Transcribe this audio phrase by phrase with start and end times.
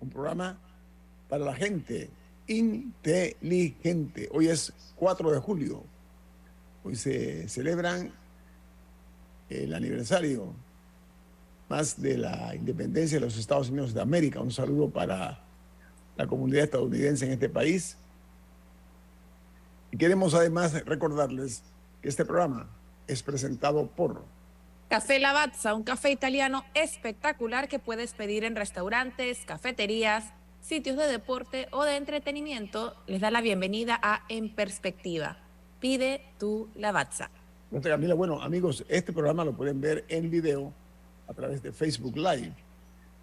[0.00, 0.58] Un programa
[1.28, 2.08] para la gente
[2.46, 4.28] inteligente.
[4.32, 5.82] Hoy es 4 de julio.
[6.84, 8.12] Hoy se celebran
[9.50, 10.54] el aniversario
[11.68, 14.40] más de la independencia de los Estados Unidos de América.
[14.40, 15.40] Un saludo para
[16.16, 17.96] la comunidad estadounidense en este país.
[19.90, 21.62] Y queremos además recordarles
[22.00, 22.68] que este programa
[23.06, 24.24] es presentado por
[24.92, 31.66] Café Lavazza, un café italiano espectacular que puedes pedir en restaurantes, cafeterías, sitios de deporte
[31.70, 35.38] o de entretenimiento, les da la bienvenida a En Perspectiva.
[35.80, 37.30] Pide tu Lavazza.
[37.82, 40.74] Camila, bueno, amigos, este programa lo pueden ver en video
[41.26, 42.52] a través de Facebook Live.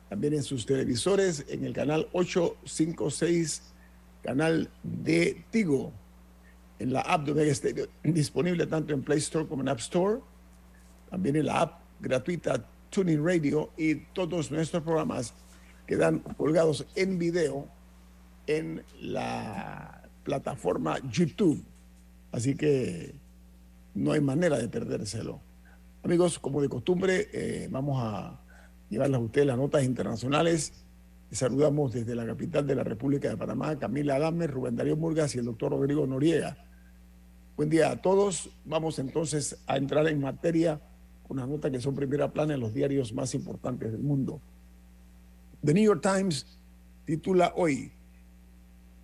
[0.10, 3.62] También en sus televisores, en el canal 856,
[4.24, 5.94] canal de Tigo,
[6.80, 10.20] en la app de Omega Stereo, disponible tanto en Play Store como en App Store.
[11.10, 15.34] También en la app gratuita Tuning Radio y todos nuestros programas
[15.86, 17.68] quedan colgados en video
[18.48, 21.64] en la plataforma YouTube.
[22.32, 23.16] Así que
[23.96, 25.42] no hay manera de perdérselo.
[26.04, 28.40] Amigos, como de costumbre, eh, vamos a
[28.90, 30.74] llevarles a ustedes las notas internacionales.
[31.32, 35.40] saludamos desde la capital de la República de Panamá, Camila Adame, Rubén Darío Murgas y
[35.40, 36.58] el doctor Rodrigo Noriega.
[37.56, 38.50] Buen día a todos.
[38.66, 40.80] Vamos entonces a entrar en materia
[41.30, 44.42] con las notas que son primera plana en los diarios más importantes del mundo.
[45.64, 46.48] The New York Times
[47.06, 47.92] titula hoy,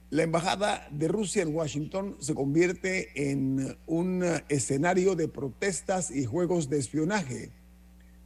[0.09, 6.67] la embajada de Rusia en Washington se convierte en un escenario de protestas y juegos
[6.67, 7.51] de espionaje.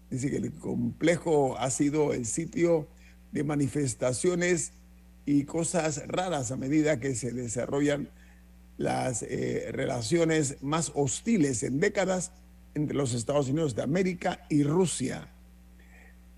[0.10, 2.88] Dice que el complejo ha sido el sitio
[3.34, 4.72] de manifestaciones
[5.26, 8.08] y cosas raras a medida que se desarrollan
[8.78, 12.32] las eh, relaciones más hostiles en décadas
[12.80, 15.30] entre los Estados Unidos de América y Rusia.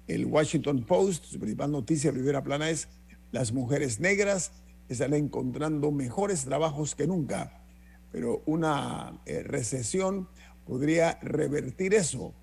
[0.07, 2.88] El Washington Post, su principal noticia primera plana es
[3.31, 4.52] las mujeres negras
[4.90, 7.63] están encontrando mejores trabajos que nunca,
[8.12, 10.28] pero una eh, recesión
[10.66, 12.34] podría revertir eso.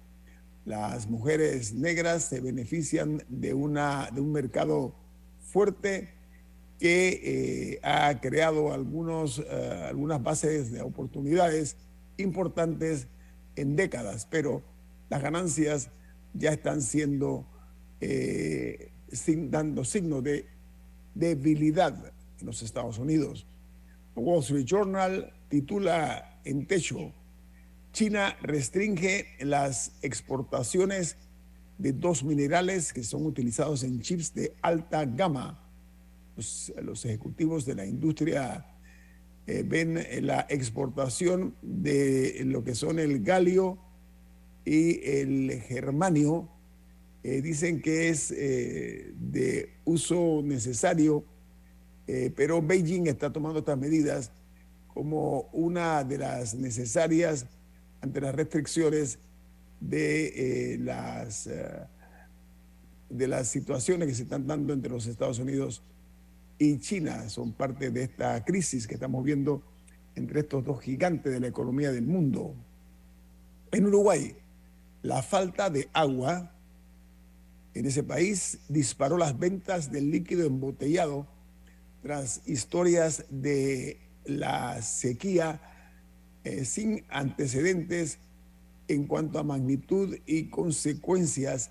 [0.65, 4.95] Las mujeres negras se benefician de, una, de un mercado
[5.41, 6.15] fuerte
[6.79, 11.77] que eh, ha creado algunos, eh, algunas bases de oportunidades
[12.17, 13.09] importantes
[13.61, 14.63] en décadas, pero
[15.09, 15.91] las ganancias
[16.35, 17.47] ya están siendo
[18.01, 18.91] eh,
[19.27, 20.47] dando signos de
[21.15, 23.47] debilidad en los Estados Unidos.
[24.15, 27.13] Wall Street Journal titula en techo,
[27.93, 31.17] China restringe las exportaciones
[31.79, 35.65] de dos minerales que son utilizados en chips de alta gama.
[36.37, 38.65] Los, ejecutivos de la industria
[39.49, 43.79] eh, ven la exportación de lo que son el galio
[44.65, 46.49] y el germanio
[47.25, 51.25] eh, dicen que es eh, de uso necesario,
[52.07, 54.31] eh, pero Beijing está tomando estas medidas
[54.87, 57.47] como una de las necesarias
[58.01, 59.19] ante las restricciones
[59.81, 61.49] de, las,
[63.11, 65.83] de las situaciones que se están dando entre los Estados Unidos
[66.81, 67.29] China.
[67.29, 69.63] Son parte de esta crisis que estamos viendo
[70.15, 72.55] entre estos dos gigantes de la economía del mundo.
[73.71, 74.37] En Uruguay,
[75.03, 76.53] la falta de agua
[77.75, 81.27] en ese país disparó las ventas del líquido embotellado
[82.03, 85.61] tras historias de la sequía
[86.45, 88.19] eh, sin antecedentes
[88.89, 91.71] en cuanto a magnitud y consecuencias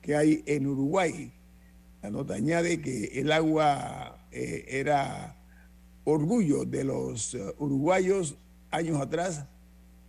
[0.00, 1.32] que hay en Uruguay.
[2.06, 5.34] La nota añade que el agua eh, era
[6.04, 8.36] orgullo de los eh, uruguayos
[8.70, 9.44] años atrás,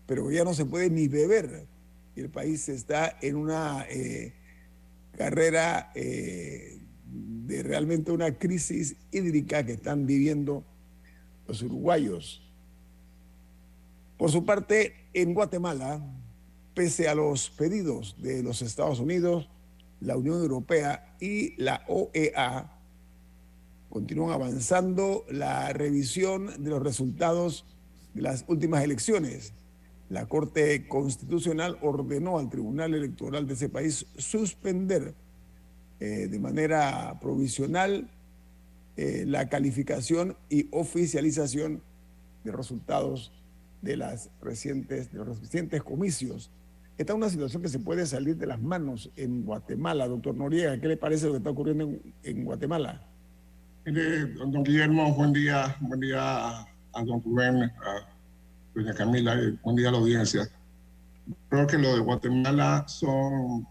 [0.06, 1.66] pero ya no se puede ni beber.
[2.16, 4.36] El país está en una eh,
[5.18, 10.64] carrera de realmente una crisis hídrica que están viviendo
[11.48, 12.48] los uruguayos.
[14.20, 16.00] Por su parte, en Guatemala,
[16.76, 19.50] pese a los pedidos de los Estados Unidos,
[20.02, 22.74] la Unión Europea y la OEA,
[23.90, 27.66] continúan avanzando la revisión de los resultados
[28.14, 29.54] de las últimas elecciones.
[30.10, 35.14] La Corte Constitucional ordenó al Tribunal Electoral de ese país suspender
[36.00, 38.10] eh, de manera provisional
[38.98, 41.82] eh, la calificación y oficialización
[42.44, 43.32] de resultados
[43.82, 46.52] de, las recientes, de los recientes comicios.
[46.98, 50.08] Esta es una situación que se puede salir de las manos en Guatemala.
[50.08, 51.88] Doctor Noriega, ¿qué le parece lo que está ocurriendo
[52.24, 53.04] en, Guatemala?
[53.86, 58.10] don Guillermo, buen día, buen día a, don Rubén, a
[58.74, 60.50] doña Camila, y buen día a la audiencia.
[61.50, 63.68] Creo que lo de Guatemala son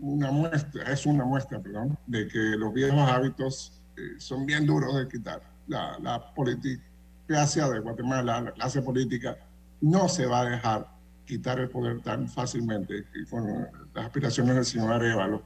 [0.00, 4.96] una muestra, es una muestra, perdón, de que los viejos hábitos eh, son bien duros
[4.96, 5.40] de quitar.
[5.68, 6.82] La, la política
[7.28, 9.36] de Guatemala, la clase política,
[9.80, 10.95] no se va a dejar
[11.26, 13.46] quitar el poder tan fácilmente con
[13.94, 15.42] las aspiraciones del señor Arevalo.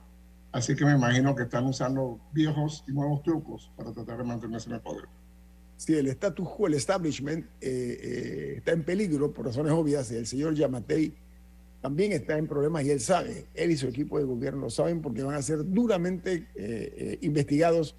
[0.52, 4.68] Así que me imagino que están usando viejos y nuevos trucos para tratar de mantenerse
[4.68, 5.04] en el poder.
[5.76, 10.10] Sí, el status quo, el establishment, eh, eh, está en peligro por razones obvias.
[10.10, 11.14] El señor Yamatei
[11.80, 15.00] también está en problemas y él sabe, él y su equipo de gobierno lo saben
[15.00, 16.46] porque van a ser duramente
[17.22, 17.96] investigados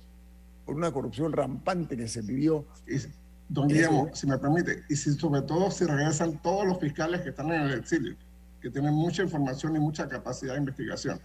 [0.65, 2.65] por una corrupción rampante que se vivió.
[3.51, 7.29] Don Guillermo, si me permite, y si sobre todo si regresan todos los fiscales que
[7.29, 8.15] están en el exilio,
[8.61, 11.19] que tienen mucha información y mucha capacidad de investigación.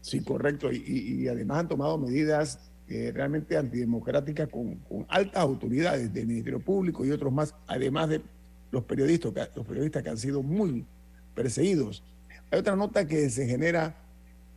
[0.00, 0.70] Sí, correcto.
[0.72, 7.04] Y, además han tomado medidas eh, realmente antidemocráticas con, con, altas autoridades del Ministerio Público
[7.04, 8.22] y otros más, además de
[8.70, 10.86] los periodistas, los periodistas que han sido muy
[11.34, 12.04] perseguidos.
[12.52, 13.96] Hay otra nota que se genera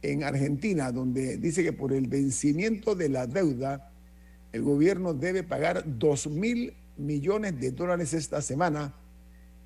[0.04, 3.92] en Argentina, donde dice que por el vencimiento de la deuda,
[4.52, 8.96] el gobierno debe pagar 2 mil millones de dólares esta semana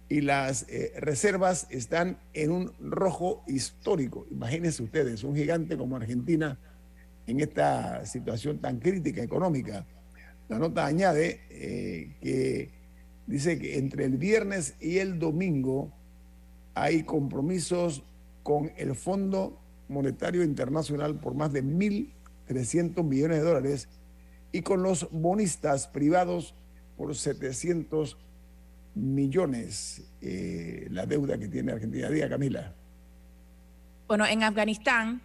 [0.09, 4.25] y las eh, reservas están en un rojo histórico.
[4.29, 6.59] Imagínense ustedes, un gigante como Argentina
[7.27, 9.85] en esta situación tan crítica económica.
[10.47, 12.69] La nota añade eh, que
[13.25, 15.91] dice que entre el viernes y el domingo
[16.75, 18.03] hay compromisos
[18.43, 23.89] con el Fondo Monetario Internacional por más de 1.300 millones de dólares
[24.51, 26.53] y con los bonistas privados
[26.97, 28.17] por 700
[28.95, 32.09] millones eh, la deuda que tiene Argentina.
[32.09, 32.73] Diga, Camila.
[34.07, 35.21] Bueno, en Afganistán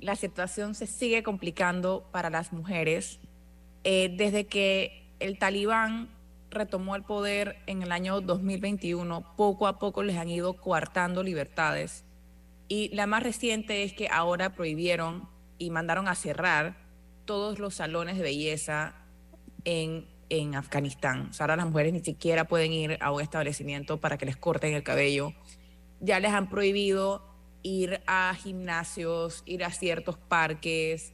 [0.00, 3.20] la situación se sigue complicando para las mujeres.
[3.84, 6.08] Eh, desde que el talibán
[6.50, 12.04] retomó el poder en el año 2021, poco a poco les han ido coartando libertades.
[12.68, 16.76] Y la más reciente es que ahora prohibieron y mandaron a cerrar
[17.24, 18.94] todos los salones de belleza
[19.64, 21.28] en, en Afganistán.
[21.30, 24.36] O sea, ahora las mujeres ni siquiera pueden ir a un establecimiento para que les
[24.36, 25.34] corten el cabello.
[26.00, 27.22] Ya les han prohibido
[27.62, 31.12] ir a gimnasios, ir a ciertos parques.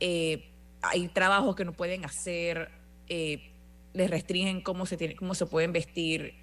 [0.00, 0.50] Eh,
[0.82, 2.70] hay trabajos que no pueden hacer.
[3.08, 3.52] Eh,
[3.94, 6.34] les restringen cómo se, tiene, cómo se pueden vestir.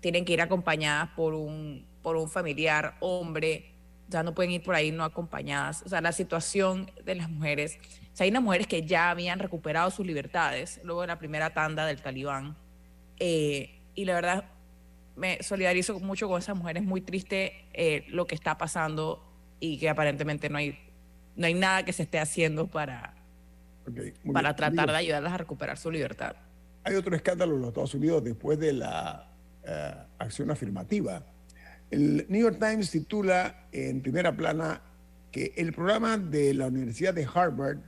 [0.00, 3.69] Tienen que ir acompañadas por un, por un familiar hombre.
[4.10, 5.82] Ya no pueden ir por ahí no acompañadas.
[5.86, 7.78] O sea, la situación de las mujeres
[8.22, 12.02] hay unas mujeres que ya habían recuperado sus libertades luego de la primera tanda del
[12.02, 12.56] talibán.
[13.18, 14.44] Eh, y la verdad,
[15.16, 16.82] me solidarizo mucho con esas mujeres.
[16.82, 19.24] Muy triste eh, lo que está pasando
[19.58, 20.78] y que aparentemente no hay,
[21.36, 23.14] no hay nada que se esté haciendo para,
[24.32, 26.36] para tratar de ayudarlas a recuperar su libertad.
[26.84, 29.30] Hay otro escándalo en los Estados Unidos después de la
[29.64, 31.22] eh, acción afirmativa.
[31.90, 34.80] El New York Times titula en primera plana
[35.32, 37.78] que el programa de la Universidad de Harvard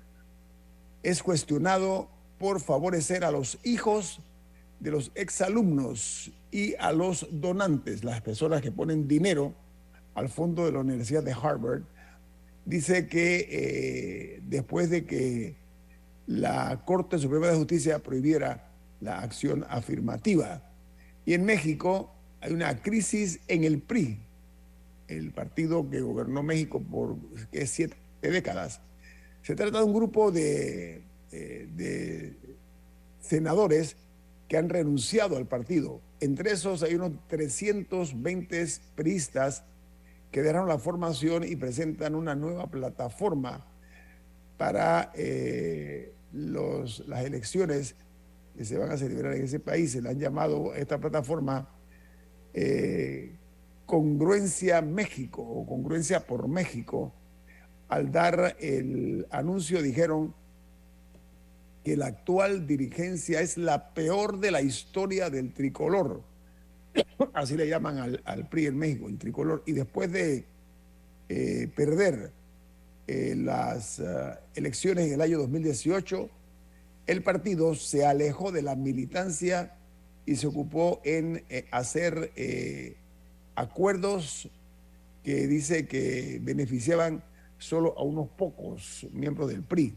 [1.02, 4.20] es cuestionado por favorecer a los hijos
[4.80, 9.54] de los exalumnos y a los donantes, las personas que ponen dinero
[10.14, 11.82] al fondo de la Universidad de Harvard.
[12.64, 15.56] Dice que eh, después de que
[16.26, 18.68] la Corte Suprema de Justicia prohibiera
[19.00, 20.62] la acción afirmativa.
[21.24, 24.18] Y en México hay una crisis en el PRI,
[25.08, 27.16] el partido que gobernó México por
[27.64, 28.80] siete décadas
[29.42, 31.02] se trata de un grupo de,
[33.20, 33.96] senadores
[34.48, 36.00] que han renunciado al partido.
[36.20, 39.64] Entre esos hay unos 320 priistas
[40.30, 43.66] que dejaron la formación y presentan una nueva plataforma
[44.56, 47.96] para eh, las elecciones
[48.56, 49.92] que se van a celebrar en ese país.
[49.92, 51.68] Se le han llamado esta plataforma
[52.54, 53.32] eh,
[53.86, 57.12] Congruencia México o Congruencia por México,
[57.88, 60.34] al dar el anuncio dijeron
[61.84, 66.22] que la actual dirigencia es la peor de la historia del tricolor.
[67.34, 69.62] Así le llaman al, PRI en México, el tricolor.
[69.66, 70.44] Y después de
[71.28, 72.30] eh, perder
[73.08, 74.00] eh, las
[74.54, 76.30] elecciones en el año 2018,
[77.06, 79.74] el partido se alejó de la militancia
[80.24, 82.32] y se ocupó en hacer
[83.54, 84.48] acuerdos
[85.22, 87.22] que dice que beneficiaban
[87.58, 89.94] solo a unos pocos miembros del PRI.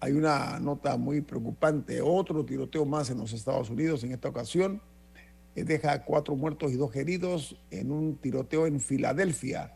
[0.00, 4.82] Hay una nota muy preocupante, otro tiroteo más en los Estados Unidos en esta ocasión.
[5.56, 9.72] Eh, deja cuatro muertos y dos heridos en un tiroteo en Filadelfia.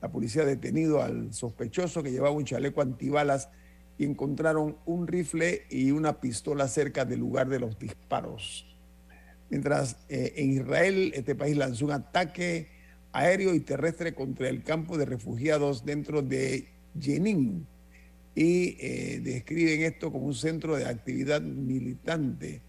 [0.00, 3.48] La policía ha detenido al sospechoso que llevaba un chaleco antibalas
[3.98, 8.66] y encontraron un rifle y una pistola cerca del lugar de los disparos.
[9.50, 12.68] Mientras eh, en Israel este país lanzó un ataque
[13.12, 17.66] aéreo y terrestre contra el campo de refugiados dentro de Jenin
[18.34, 22.62] y eh, describen esto como un centro de actividad militante.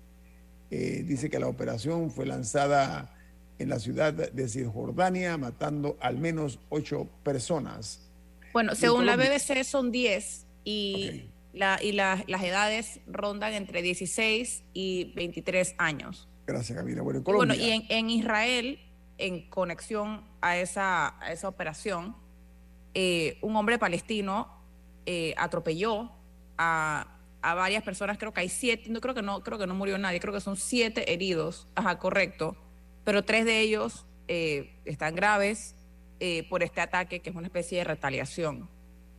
[0.69, 3.15] Eh, dice que la operación fue lanzada
[3.57, 8.01] en la ciudad de Cisjordania, matando al menos ocho personas.
[8.53, 15.13] Bueno, según la BBC son diez y, la, y las edades rondan entre 16 y
[15.15, 16.27] 23 años.
[16.45, 17.01] Gracias, Camila.
[17.01, 18.79] Bueno, y, bueno, y en, Israel,
[19.17, 22.15] en conexión a esa, a esa operación,
[22.93, 24.49] eh, un hombre palestino
[25.05, 26.11] eh, atropelló
[26.57, 29.99] a, varias personas, creo que hay siete, no creo que no, creo que no murió
[29.99, 32.55] nadie, creo que son siete heridos, ajá, correcto,
[33.03, 35.75] pero tres de ellos eh, están graves
[36.19, 38.67] eh, por este ataque, que es una especie de retaliación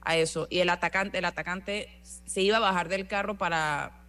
[0.06, 0.46] a eso.
[0.48, 4.04] Y el atacante, el atacante se iba a bajar del carro para,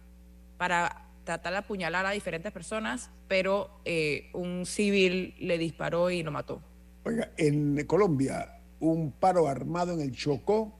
[0.56, 3.82] para tratar de apuñalar a diferentes personas, pero
[4.32, 6.62] un civil le disparó y lo mató.
[7.04, 10.78] Oiga, en Colombia, un paro armado en el Chocó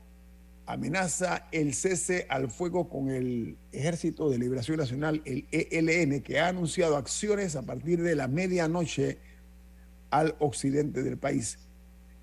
[0.68, 6.48] amenaza el cese al fuego con el Ejército de Liberación Nacional, el ELN, que ha
[6.48, 9.18] anunciado acciones a partir de la medianoche
[10.10, 11.58] al occidente del país.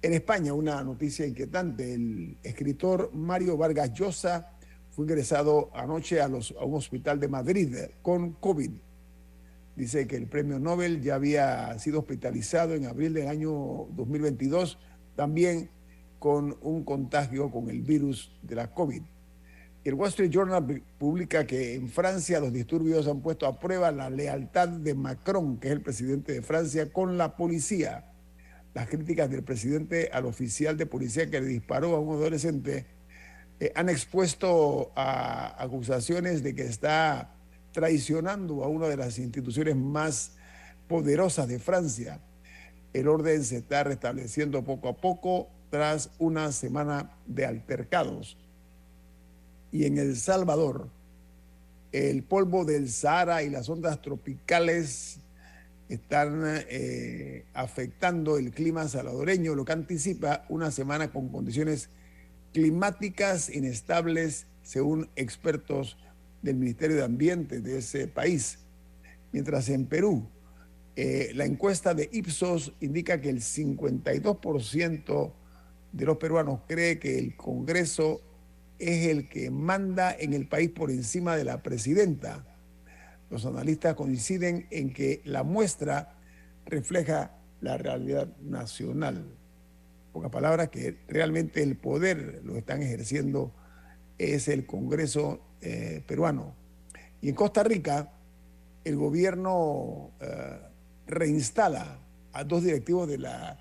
[0.05, 4.51] En España, una noticia inquietante, el escritor Mario Vargas Llosa
[4.91, 8.69] fue ingresado anoche a, los, un hospital de Madrid con COVID.
[9.75, 14.77] Dice que el premio Nobel ya había sido hospitalizado en abril del año 2022.
[15.15, 15.71] También
[16.19, 19.01] con un contagio con el virus de la COVID.
[19.83, 24.11] El Wall Street Journal publica que en Francia los disturbios han puesto a prueba la
[24.11, 28.11] lealtad de Macron, que es el presidente de Francia, con la policía.
[28.75, 32.85] Las críticas del presidente al oficial de policía que le disparó a un adolescente
[33.61, 37.33] eh, han expuesto a acusaciones de que está
[37.71, 40.33] traicionando a una de las instituciones más
[40.89, 42.19] poderosas de Francia.
[42.91, 48.37] El orden se está restableciendo poco a poco tras una semana de altercados.
[49.71, 50.89] Y en El Salvador,
[51.93, 55.21] el polvo del Sahara y las ondas tropicales
[55.89, 61.89] están eh, afectando el clima salvadoreño, lo que anticipa una semana con condiciones
[62.53, 65.97] climáticas inestables, según expertos
[66.41, 68.59] del Ministerio de Ambiente de ese país.
[69.31, 70.27] Mientras en Perú,
[70.95, 75.33] eh, la encuesta de Ipsos indica que el 52%
[75.91, 78.21] de los peruanos cree que el Congreso
[78.79, 82.45] es el que manda en el país por encima de la presidenta.
[83.35, 86.15] Los analistas coinciden en que la muestra
[86.65, 89.25] refleja la realidad nacional.
[90.13, 93.53] Pocas palabras, que realmente el poder lo están ejerciendo
[94.17, 96.55] es el Congreso eh, peruano.
[97.19, 98.13] Y en Costa Rica,
[98.85, 100.57] el gobierno eh,
[101.05, 101.99] reinstala
[102.31, 103.59] a dos directivos de la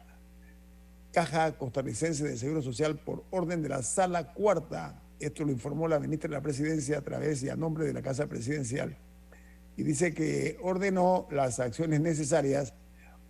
[1.10, 5.02] Caja Costarricense de Seguro Social por orden de la Sala Cuarta.
[5.18, 8.02] Esto lo informó la ministra de la Presidencia a través y a nombre de la
[8.02, 8.98] Casa Presidencial.
[9.76, 12.74] Y dice que ordenó las acciones necesarias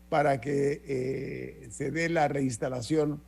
[0.08, 3.22] para que eh, se dé la reinstalación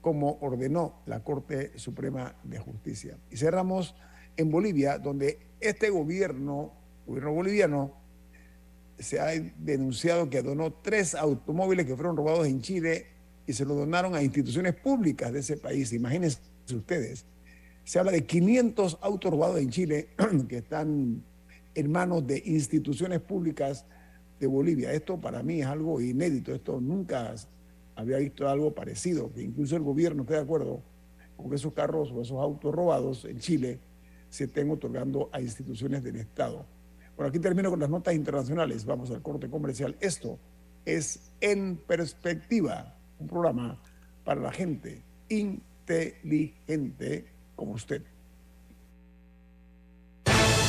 [0.00, 3.18] como ordenó la Corte Suprema de Justicia.
[3.30, 3.94] Y cerramos
[4.36, 6.72] en Bolivia, donde este gobierno,
[7.06, 8.00] gobierno boliviano,
[8.98, 9.28] se ha
[9.58, 13.06] denunciado que donó tres automóviles que fueron robados en Chile
[13.46, 15.92] y se lo donaron a instituciones públicas de ese país.
[15.92, 16.38] Imagínense
[16.74, 17.24] ustedes.
[17.84, 20.08] Se habla de 500 autos robados en Chile
[20.48, 21.24] que están
[21.74, 23.86] en manos de instituciones públicas
[24.38, 24.92] de Bolivia.
[24.92, 26.54] Esto para mí es algo inédito.
[26.54, 27.34] Esto nunca
[27.94, 30.82] había visto algo parecido, que incluso el gobierno esté de acuerdo
[31.36, 33.78] con que esos carros o esos autos robados en Chile
[34.28, 36.64] se estén otorgando a instituciones del Estado.
[37.16, 38.84] Bueno, aquí termino con las notas internacionales.
[38.86, 39.96] Vamos al corte comercial.
[40.00, 40.38] Esto
[40.84, 43.78] es En Perspectiva, un programa
[44.24, 48.02] para la gente inteligente como usted.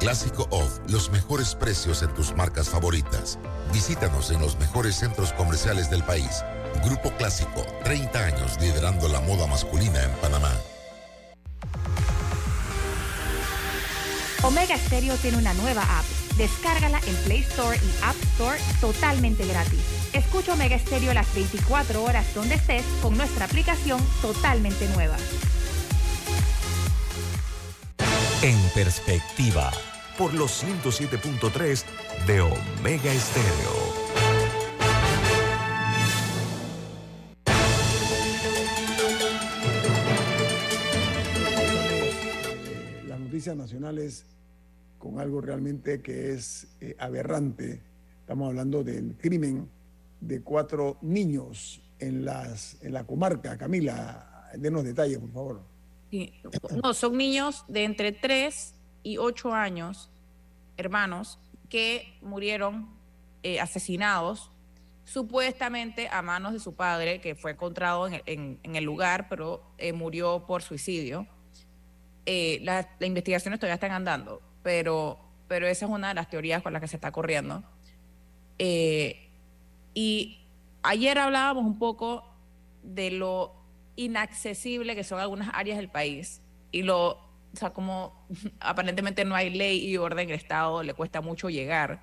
[0.00, 3.38] Clásico Off, los mejores precios en tus marcas favoritas.
[3.70, 6.42] Visítanos en los mejores centros comerciales del país.
[6.82, 10.52] Grupo Clásico, 30 años liderando la moda masculina en Panamá.
[14.42, 16.06] Omega Stereo tiene una nueva app.
[16.38, 19.80] Descárgala en Play Store y App Store totalmente gratis.
[20.14, 25.18] Escucha Omega Stereo las 24 horas donde estés con nuestra aplicación totalmente nueva.
[28.42, 29.70] En Perspectiva,
[30.20, 31.82] Por los 107.3
[32.26, 33.72] de Omega Estéreo.
[43.08, 44.26] Las noticias nacionales
[44.98, 47.80] con algo realmente que es eh, aberrante.
[48.20, 49.70] Estamos hablando del crimen
[50.20, 53.56] de cuatro niños en, las, en la comarca.
[53.56, 55.62] Camila, denos detalles, por favor.
[56.10, 56.30] Sí.
[56.84, 60.09] No, son niños de entre 3 y 8 años,
[60.80, 61.38] hermanos,
[61.68, 62.88] que murieron
[63.42, 64.50] eh, asesinados
[65.04, 70.46] supuestamente a manos de su padre, que fue encontrado en, el lugar, pero eh, murió
[70.46, 71.26] por suicidio.
[72.26, 76.62] Eh, las, las investigaciones todavía están andando, pero, pero esa es una de las teorías
[76.62, 77.64] con las que se está corriendo.
[78.58, 79.30] Eh,
[79.94, 80.38] y
[80.82, 82.24] ayer hablábamos un poco
[82.82, 83.54] de lo
[83.96, 86.40] inaccesible que son algunas áreas del país
[86.70, 87.18] y lo,
[87.52, 88.26] o sea, como
[88.60, 92.02] aparentemente no hay ley y orden en el Estado, le cuesta mucho llegar,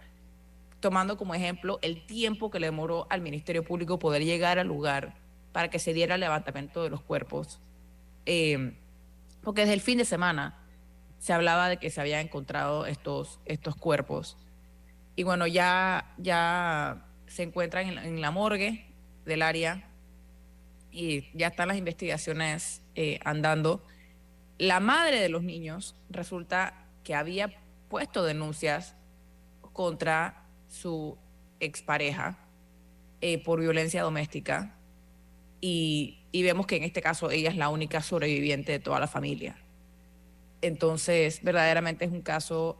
[0.80, 5.16] tomando como ejemplo el tiempo que le demoró al Ministerio Público poder llegar al lugar
[5.54, 7.62] para que se diera el levantamiento de los cuerpos.
[8.26, 8.74] Eh,
[9.44, 10.60] porque desde el fin de semana
[11.20, 14.38] se hablaba de que se habían encontrado estos, estos cuerpos.
[15.16, 18.86] Y bueno, ya, ya se encuentran en, la- en la morgue
[19.26, 19.90] del área
[20.92, 23.84] y ya están las investigaciones eh, andando.
[24.58, 27.54] La madre de los niños resulta que había
[27.90, 28.96] puesto denuncias
[29.74, 31.18] contra su
[31.60, 32.38] expareja
[33.22, 34.76] eh, por violencia doméstica
[35.62, 39.58] y, vemos que en este caso ella es la única sobreviviente de toda la familia.
[40.62, 42.78] Entonces, verdaderamente es un caso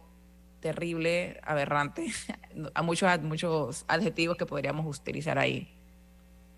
[0.60, 2.08] terrible, aberrante,
[2.74, 5.74] a muchos, muchos adjetivos que podríamos utilizar ahí.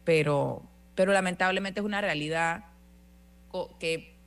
[0.03, 0.63] Pero,
[0.95, 2.65] pero lamentablemente es una realidad
[3.79, 4.18] que,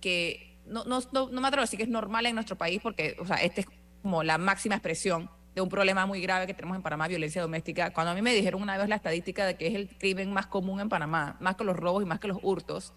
[0.00, 3.16] que no, no, no, me atrevo a decir que es normal en nuestro país porque,
[3.20, 3.66] o sea, esta es
[4.02, 7.92] como la máxima expresión de un problema muy grave que tenemos en Panamá, violencia doméstica.
[7.92, 10.46] Cuando a mí me dijeron una vez la estadística de que es el crimen más
[10.46, 12.92] común en Panamá, más que los robos y más que los hurtos,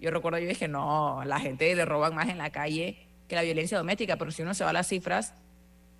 [0.00, 3.42] yo recuerdo, yo dije, no, la gente le roban más en la calle que la
[3.42, 5.34] violencia doméstica, pero si uno se va a las cifras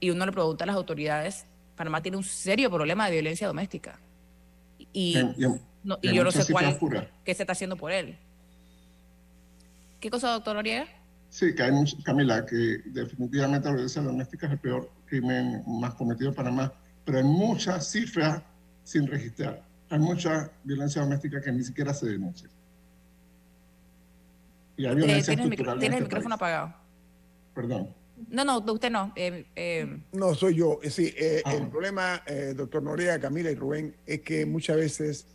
[0.01, 4.01] y uno le pregunta a las autoridades, Panamá tiene un serio problema de violencia doméstica.
[4.93, 5.13] Y,
[5.85, 6.65] no- y yo no sé cuál,
[7.25, 8.19] qué se está haciendo por él.
[10.01, 10.87] ¿Qué cosa, doctor Noriega?
[11.29, 15.95] Sí, que hay mucho, Camila, que definitivamente la violencia doméstica es el peor crimen más
[15.95, 16.73] cometido en Panamá,
[17.05, 18.43] pero hay muchas cifras
[18.83, 19.65] sin registrar.
[19.91, 22.49] Hay mucha violencia doméstica que ni siquiera se denuncia.
[24.77, 26.55] Y hay Eh, tienes el, micro- este micrófono país.
[26.57, 26.75] apagado.
[27.55, 27.95] Perdón.
[28.29, 29.13] No, no, usted no.
[29.17, 30.79] Eh, eh, No, soy yo.
[30.91, 31.55] Sí, eh, Ah.
[31.55, 35.27] el problema, eh, doctor Noriega, Camila y Rubén, es que muchas veces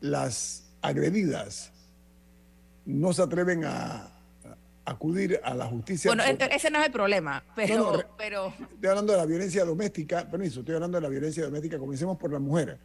[0.00, 1.72] las agredidas
[2.90, 4.20] no se atreven a,
[4.84, 6.10] acudir a la justicia.
[6.10, 9.26] Bueno, ese no es el problema, pero, No, no, re- pero Estoy hablando de la
[9.26, 12.78] violencia doméstica, permiso, estoy hablando de la violencia doméstica, comencemos por la mujer,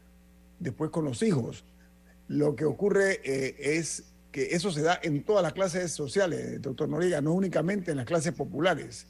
[0.59, 1.65] después con los hijos.
[2.27, 6.89] Lo que ocurre eh, es que eso se da en todas las clases sociales, doctor
[6.89, 9.07] Noriega, no únicamente en las clases populares,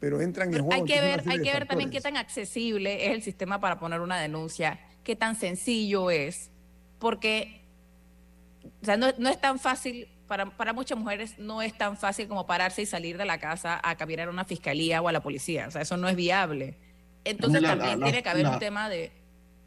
[0.00, 0.72] pero entran en juego.
[0.72, 4.00] hay que ver, hay que ver también qué tan accesible es el sistema para poner
[4.00, 6.50] una denuncia, qué tan sencillo es,
[6.98, 7.61] porque
[8.64, 12.28] o sea, no, no es tan fácil, para, para muchas mujeres no es tan fácil
[12.28, 15.22] como pararse y salir de la casa a caminar a una fiscalía o a la
[15.22, 16.78] policía, o sea, eso no es viable.
[17.24, 19.12] Entonces Camila, también la- tiene la- que haber la- un tema de...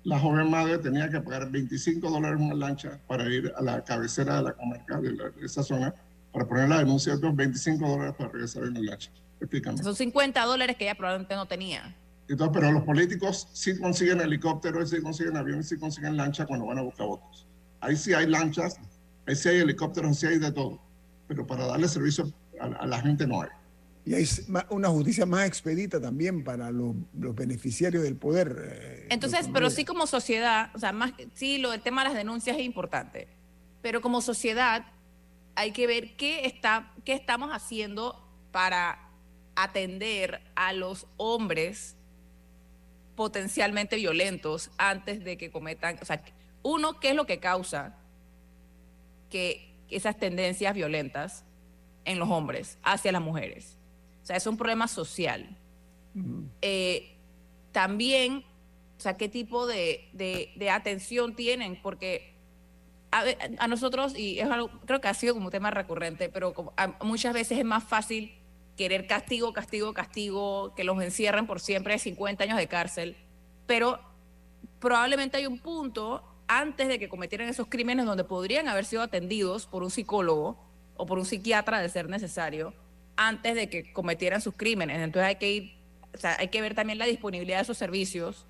[0.03, 3.83] La joven madre tenía que pagar 25 dólares en una lancha para ir a la
[3.83, 5.93] cabecera de la comarca de, la- de esa zona
[6.31, 9.09] para poner la denuncia de otros 25 dólares para regresar en la lancha.
[9.39, 9.81] Explícame.
[9.81, 11.95] Son 50 dólares que ella probablemente no tenía.
[12.27, 16.77] Entonces, pero los políticos sí consiguen helicópteros, sí consiguen aviones, sí consiguen lancha cuando van
[16.79, 17.47] a buscar votos.
[17.85, 18.77] Ahí sí hay lanchas,
[19.27, 20.81] ahí sí hay helicópteros, ahí sí hay de todo.
[21.27, 23.49] Pero para darle servicio a, a la gente no hay.
[24.05, 24.27] Y hay
[24.69, 28.55] una justicia más expedita también para los, los beneficiarios del poder.
[28.59, 32.17] eh, Entonces, pero sí como sociedad, o sea, más sí, lo del tema de las
[32.17, 33.27] denuncias es importante,
[33.81, 34.85] pero como sociedad
[35.55, 38.21] hay que ver qué está, qué estamos haciendo
[38.51, 39.09] para
[39.55, 41.95] atender a los hombres
[43.15, 46.23] potencialmente violentos antes de que cometan, o sea,
[46.65, 47.95] uno, ¿qué es lo que causa
[49.29, 51.45] que esas tendencias violentas
[52.05, 53.77] en los hombres hacia las mujeres?
[54.23, 55.57] O sea, es un problema social.
[56.61, 57.15] Eh,
[57.71, 58.43] también,
[58.97, 62.33] o sea, qué tipo de, de- de atención tienen, porque
[63.11, 66.73] a, nosotros, y es algo, creo que ha sido como un tema recurrente, pero como
[66.77, 68.33] a- muchas veces es más fácil
[68.75, 73.15] querer castigo, castigo, castigo, que los encierren por siempre 50 años de cárcel,
[73.67, 73.99] pero
[74.79, 79.65] probablemente hay un punto antes de que cometieran esos crímenes donde podrían haber sido atendidos
[79.65, 80.57] por un psicólogo
[80.95, 82.73] o por un psiquiatra de ser necesario
[83.17, 84.99] antes de que cometieran sus crímenes.
[84.99, 85.73] Entonces hay que ir,
[86.13, 88.45] o sea, hay que ver también la disponibilidad de esos servicios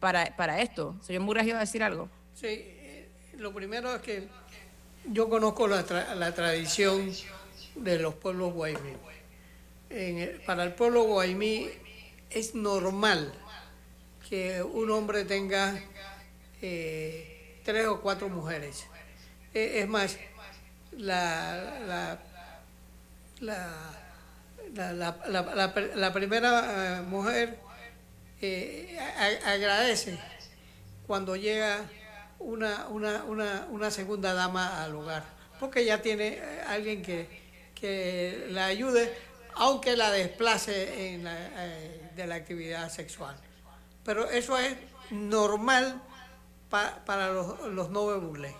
[0.00, 0.96] para, para esto.
[1.02, 2.08] Señor Murgas iba decir algo.
[2.34, 4.28] Sí, eh, lo primero es que
[5.06, 7.10] yo conozco la, tra- la tradición
[7.74, 8.92] de los pueblos guaymí.
[9.88, 11.68] En para el pueblo guaymí
[12.28, 13.32] es normal
[14.28, 15.80] que un hombre tenga
[16.62, 17.29] eh,
[17.70, 18.84] tres o cuatro mujeres.
[19.54, 20.16] Eh, es más,
[20.92, 22.18] la, la,
[23.40, 23.68] la,
[24.74, 27.58] la, la- la- la pr- la primera mujer
[29.44, 30.18] agradece
[31.06, 31.84] cuando llega
[32.40, 35.22] una, una, una, una segunda dama al hogar,
[35.60, 37.28] porque ya tiene eh, alguien que,
[37.74, 39.12] que la ayude,
[39.54, 43.36] aunque la desplace en la, eh, de la actividad sexual.
[44.04, 44.74] Pero eso es
[45.10, 46.00] normal
[46.70, 48.54] pa- para los, los no burlés.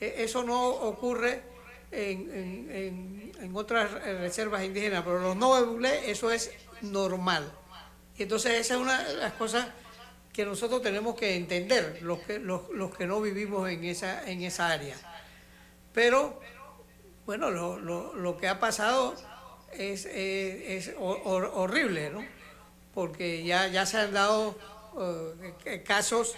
[0.00, 1.42] E- Eso no ocurre
[1.90, 6.50] en, en- en- en otras reservas indígenas, pero los no burlés eso es
[6.82, 7.50] normal.
[8.16, 9.66] Y entonces esa es una de las cosas
[10.32, 14.42] que nosotros tenemos que entender, los que, los, los que no vivimos en esa, en
[14.42, 14.96] esa área.
[15.92, 16.40] Pero,
[17.26, 19.14] bueno, lo, lo- lo que ha pasado
[19.72, 22.24] es, es- es hor- hor- horrible, ¿no?
[22.94, 24.56] Porque ya, ya se han dado
[25.64, 26.34] eh, casos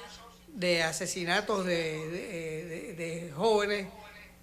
[0.56, 3.86] de asesinatos de, de- jóvenes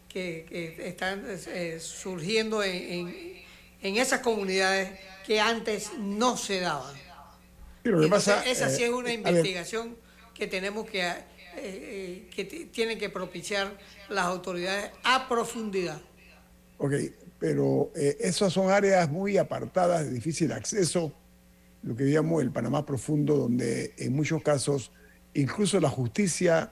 [0.08, 3.34] que, que están eh, surgiendo en, en-
[3.82, 4.92] en esas comunidades
[5.26, 6.96] que antes no se daban.
[7.84, 9.98] Entonces, pasa, esa sí eh, es una a ver, investigación
[10.34, 11.20] que tenemos que, eh,
[11.58, 16.00] eh, que tienen que propiciar las autoridades a profundidad.
[16.78, 16.94] Ok,
[17.40, 21.12] pero eh, esas son áreas muy apartadas, de difícil acceso,
[21.82, 24.92] lo que llamo el Panamá profundo, donde en muchos casos
[25.36, 26.72] incluso la justicia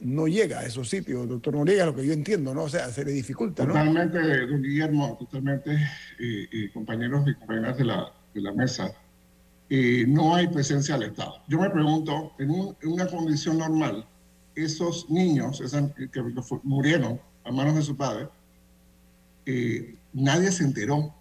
[0.00, 1.28] no llega a esos sitios.
[1.28, 2.64] Doctor Noriega, lo que yo entiendo, ¿no?
[2.64, 3.72] O sea, se le dificulta, ¿no?
[3.74, 8.92] Totalmente, don Guillermo, totalmente, eh, eh, compañeros y compañeras de la, de la mesa,
[9.70, 11.34] eh, no hay presencia del Estado.
[11.48, 14.06] Yo me pregunto, en, un- en una condición normal,
[14.54, 16.22] esos niños esas- que,
[16.64, 18.28] murieron a manos de su padre,
[19.46, 21.14] eh, nadie se enteró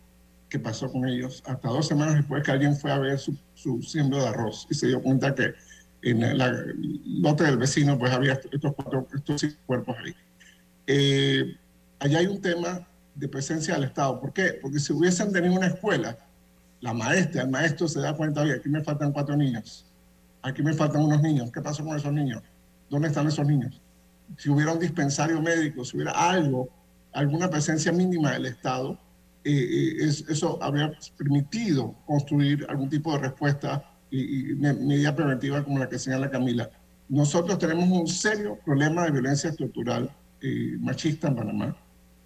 [0.50, 3.82] qué pasó con ellos hasta dos semanas después que alguien fue a ver su, su
[3.82, 5.54] siembra de arroz y se dio cuenta que
[6.04, 6.66] en la-
[7.06, 10.14] lote del vecino pues había estos cuatro, estos cinco cuerpos ahí.
[10.88, 11.56] Eh,
[12.00, 14.20] allá hay un tema de presencia del Estado.
[14.20, 14.58] ¿Por qué?
[14.62, 16.18] Porque si hubiesen tenido una escuela,
[16.80, 19.86] la maestra, el maestro se da cuenta, oye, aquí me faltan cuatro niños,
[20.42, 22.42] aquí me faltan unos niños, ¿qué pasó con esos niños?
[22.90, 23.80] ¿Dónde están esos niños?
[24.38, 26.70] Si hubiera un dispensario médico, si hubiera algo,
[27.14, 28.98] alguna presencia mínima del Estado,
[29.44, 35.16] eh, eh, es- eso habría permitido construir algún tipo de respuesta y, y me- medida
[35.16, 36.70] preventiva como la que señala Camila.
[37.10, 40.10] Nosotros tenemos un serio problema de violencia estructural
[40.42, 41.76] eh, machista en Panamá.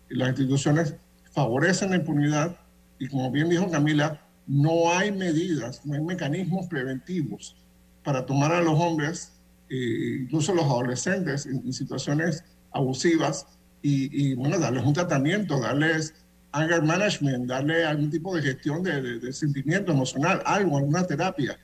[0.09, 0.95] Y las instituciones
[1.31, 2.57] favorecen la impunidad
[2.99, 7.55] y como bien dijo Camila, no hay medidas, no hay mecanismos preventivos
[8.03, 9.33] para tomar a los hombres,
[9.69, 13.47] eh, incluso los adolescentes, en, situaciones abusivas
[13.81, 16.13] y, bueno, darles un tratamiento, darles
[16.51, 21.59] anger management, darle algún tipo de gestión de, sentimiento emocional, algo, alguna terapia.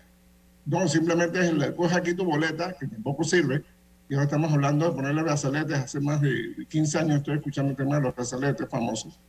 [0.65, 3.63] No, simplemente es, pues aquí tu boleta, que tampoco sirve,
[4.10, 7.78] y ahora estamos hablando de ponerle brazaletes, hace más de 15 años estoy escuchando el
[7.78, 9.19] tema de los brazaletes famosos.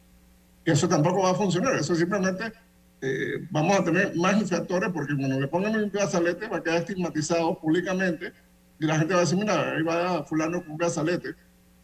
[0.64, 2.52] Eso tampoco va a funcionar, eso simplemente
[3.00, 6.78] eh, vamos a tener más infractores porque cuando le pongan un brazalete va a quedar
[6.78, 8.32] estigmatizado públicamente
[8.78, 11.34] y la gente va a decir, mira, ahí va fulano con un brazalete.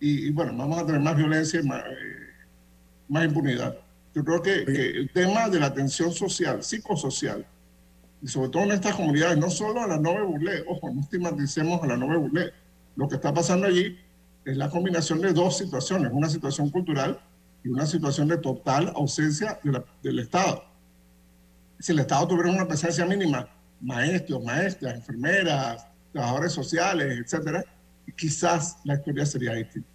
[0.01, 3.77] Y, bueno, vamos a tener más violencia y más, eh, impunidad.
[4.15, 7.45] Yo creo que, el tema de la atención social, psicosocial,
[8.23, 11.83] y sobre todo en estas comunidades, no solo a la Nove Burlé, ojo, no estigmaticemos
[11.83, 12.53] a la Nove Burlé.
[12.97, 13.97] Lo que está pasando allí
[14.45, 17.21] es la combinación de dos situaciones, una situación cultural
[17.63, 19.61] y una situación de total ausencia
[20.03, 20.69] del Estado
[21.79, 23.49] si el Estado tuviera una presencia mínima,
[23.81, 27.65] maestros, maestras, enfermeras, trabajadores sociales, etcétera,
[28.17, 29.89] quizás la historia sería distinta.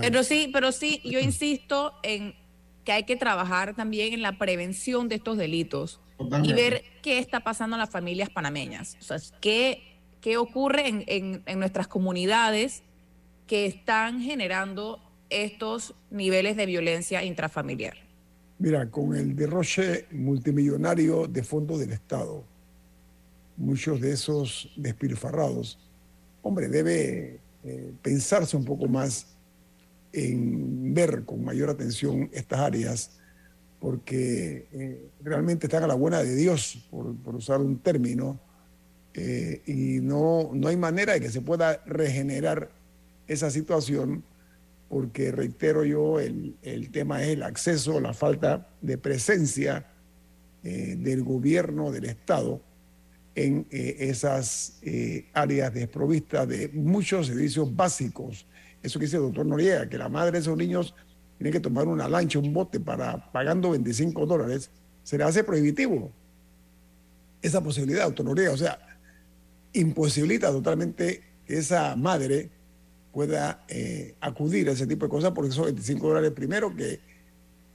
[0.00, 2.34] Pero sí, pero sí, yo insisto en
[2.84, 6.00] que hay que trabajar también en la prevención de estos delitos
[6.42, 8.96] y ver qué está pasando en las familias panameñas.
[9.00, 9.82] O sea, qué,
[10.20, 12.82] qué ocurre en, en, en nuestras comunidades
[13.46, 17.96] que están generando estos niveles de violencia intrafamiliar.
[18.58, 22.44] Mira, con el derroche multimillonario de fondos del Estado,
[23.56, 25.78] muchos de esos despilfarrados,
[26.42, 29.26] hombre, debe eh, pensarse un poco más
[30.12, 33.19] en ver con mayor atención estas áreas,
[33.80, 38.38] porque eh, realmente están a la buena de Dios, por, usar un término,
[39.14, 42.70] eh, y no, no hay manera de que se pueda regenerar
[43.26, 44.22] esa situación
[44.88, 46.56] porque reitero yo, el,
[46.92, 49.86] tema es el acceso, la falta de presencia
[50.64, 52.60] eh, del gobierno, del Estado,
[53.36, 54.80] en esas
[55.32, 58.44] áreas desprovistas de muchos servicios básicos.
[58.82, 60.92] Eso que dice el doctor Noriega, que la madre de esos niños
[61.40, 64.70] tiene que tomar una lancha, un bote para pagando 25 dólares,
[65.02, 66.12] se le hace prohibitivo
[67.40, 68.52] esa posibilidad, doctor Noriega.
[68.52, 68.78] O sea,
[69.72, 72.50] imposibilita totalmente que esa madre
[73.10, 77.00] pueda eh, acudir a ese tipo de cosas, porque esos 25 dólares, primero, que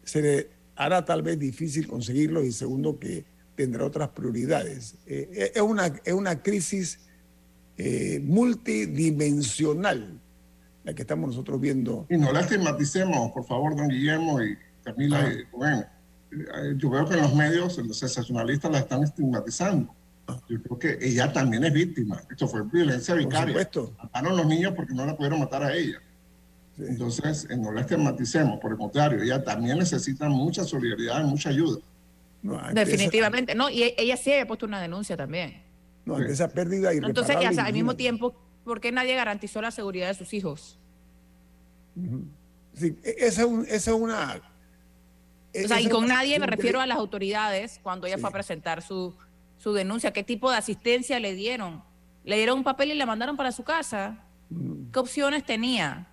[0.04, 3.26] se le hará tal vez difícil conseguirlo y segundo, que
[3.56, 4.94] tendrá otras prioridades.
[5.08, 7.00] Eh, eh, es, una, es una crisis
[8.22, 10.22] multidimensional
[10.86, 12.06] la que estamos nosotros viendo.
[12.10, 15.32] Y no la estigmaticemos, por favor, don Guillermo y Camila.
[15.52, 15.86] bueno,
[16.78, 19.94] yo veo que en los medios los sensacionalistas la están estigmatizando.
[20.48, 22.22] Yo creo que ella también es víctima.
[22.30, 23.68] Esto fue violencia vicaria.
[24.02, 26.00] Mataron a los niños porque no la pudieron matar a ella.
[26.78, 31.50] Entonces, eh, no la estigmaticemos, por el contrario, ella también necesita mucha solidaridad y mucha
[31.50, 31.80] ayuda.
[32.74, 35.64] Definitivamente, no, y ella sí había puesto una denuncia también.
[36.06, 40.34] No, esa pérdida Entonces, al mismo tiempo, ¿por qué nadie garantizó la seguridad de sus
[40.34, 40.78] hijos?
[42.74, 44.42] Sí, e, esa es, una...
[45.64, 48.82] o sea, y con nadie me refiero a las autoridades cuando ella fue a presentar
[48.82, 49.16] su,
[49.58, 51.84] su denuncia, qué tipo de asistencia le dieron.
[52.26, 54.26] Le dieron un papel y le mandaron para su casa.
[54.50, 54.92] Mm.
[54.92, 56.08] ¿Qué opciones tenía?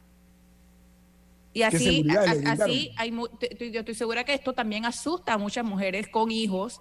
[1.54, 2.06] Y así,
[2.46, 6.80] así hay, yo estoy segura que esto también asusta a muchas mujeres con hijos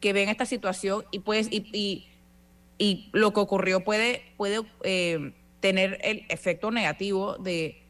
[0.00, 2.06] que ven esta situación y pues y, y,
[3.12, 7.82] lo que ocurrió puede, puede eh, tener el efecto negativo de,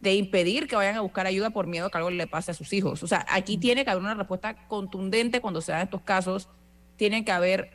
[0.00, 2.54] de impedir que vayan a buscar ayuda por miedo a que algo le pase a
[2.54, 3.02] sus hijos.
[3.02, 6.48] O sea, aquí tiene que haber una respuesta contundente cuando se dan estos casos
[6.96, 7.70] tiene que haber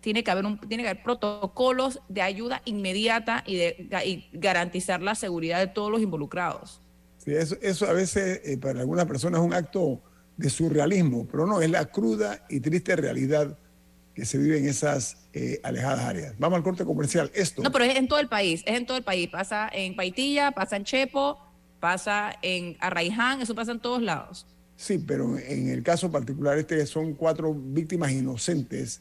[0.00, 5.14] tiene que haber un, tiene que haber protocolos de ayuda inmediata y de garantizar la
[5.14, 6.80] seguridad de todos los involucrados.
[7.18, 10.02] Sí, eso, eso a veces eh, para algunas personas es un acto
[10.36, 13.56] de surrealismo, pero no, es la cruda y triste realidad
[14.14, 16.34] que se vive en esas eh, alejadas áreas.
[16.38, 17.30] Vamos al corte comercial.
[17.34, 17.62] Esto.
[17.62, 19.28] No, pero es en todo el país, es en todo el país.
[19.28, 21.38] Pasa en Paitilla, pasa en Chepo,
[21.80, 24.46] pasa en Arraiján, eso pasa en todos lados.
[24.76, 29.00] Sí, pero en el caso particular este son cuatro víctimas inocentes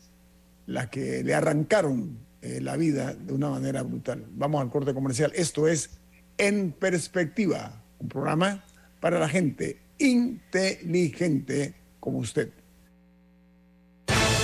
[0.68, 4.26] las que le arrancaron eh, la vida de una manera brutal.
[4.32, 5.32] Vamos al corte comercial.
[5.36, 5.92] Esto es
[6.38, 8.64] En Perspectiva, un programa
[9.00, 12.50] para la gente inteligente como usted.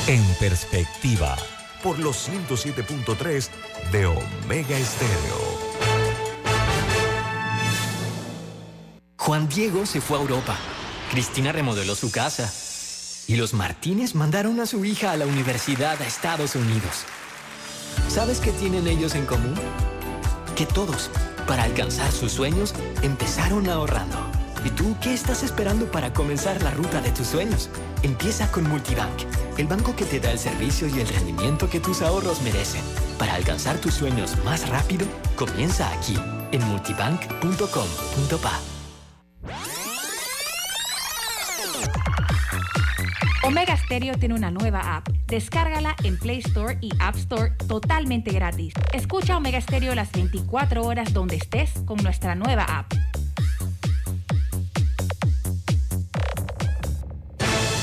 [0.07, 1.35] En Perspectiva,
[1.83, 3.49] por los 107.3
[3.91, 5.57] de Omega Estéreo.
[9.17, 10.57] Juan Diego se fue a Europa
[11.11, 12.51] Cristina remodeló su casa.
[13.27, 17.05] Y los Martínez mandaron a su hija a la universidad a Estados Unidos.
[18.07, 19.55] ¿Sabes qué tienen ellos en común?
[20.55, 21.09] Que todos,
[21.45, 24.36] para alcanzar sus sueños, empezaron ahorrando.
[24.65, 27.69] ¿Y tú qué estás esperando para comenzar la ruta de tus sueños?
[28.03, 29.21] Empieza con Multibank,
[29.57, 32.81] el banco que te da el servicio y el rendimiento que tus ahorros merecen.
[33.17, 36.17] Para alcanzar tus sueños más rápido, comienza aquí,
[36.51, 38.59] en multibank.com.pa.
[43.43, 45.07] Omega Stereo tiene una nueva app.
[45.27, 48.73] Descárgala en Play Store y App Store totalmente gratis.
[48.91, 52.91] Escucha Omega Stereo las 24 horas donde estés con nuestra nueva app.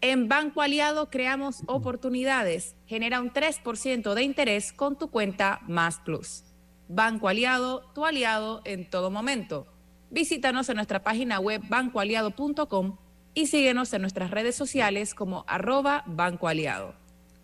[0.00, 2.76] En Banco Aliado creamos oportunidades.
[2.86, 6.44] Genera un 3% de interés con tu cuenta Más Plus.
[6.86, 9.66] Banco Aliado, tu aliado en todo momento.
[10.10, 12.96] Visítanos en nuestra página web bancoaliado.com
[13.34, 16.94] y síguenos en nuestras redes sociales como arroba Banco Aliado.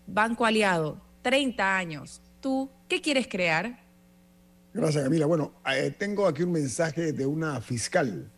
[0.06, 2.22] Banco Aliado, 30 años.
[2.40, 3.80] ¿Tú qué quieres crear?
[4.72, 5.26] Gracias, Camila.
[5.26, 8.30] Bueno, eh, tengo aquí un mensaje de una fiscal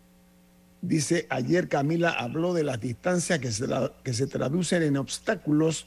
[0.83, 3.67] Dice, ayer Camila habló de las distancias que se,
[4.05, 5.87] que se traducen en obstáculos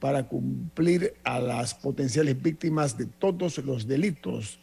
[0.00, 4.58] para cumplir a las potenciales víctimas de todos los delitos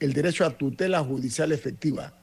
[0.00, 2.14] el derecho a tutela judicial efectiva.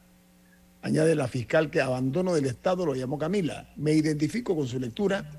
[0.82, 3.72] Añade la fiscal que abandono del Estado lo llamó Camila.
[3.76, 5.30] Me identifico con su lectura.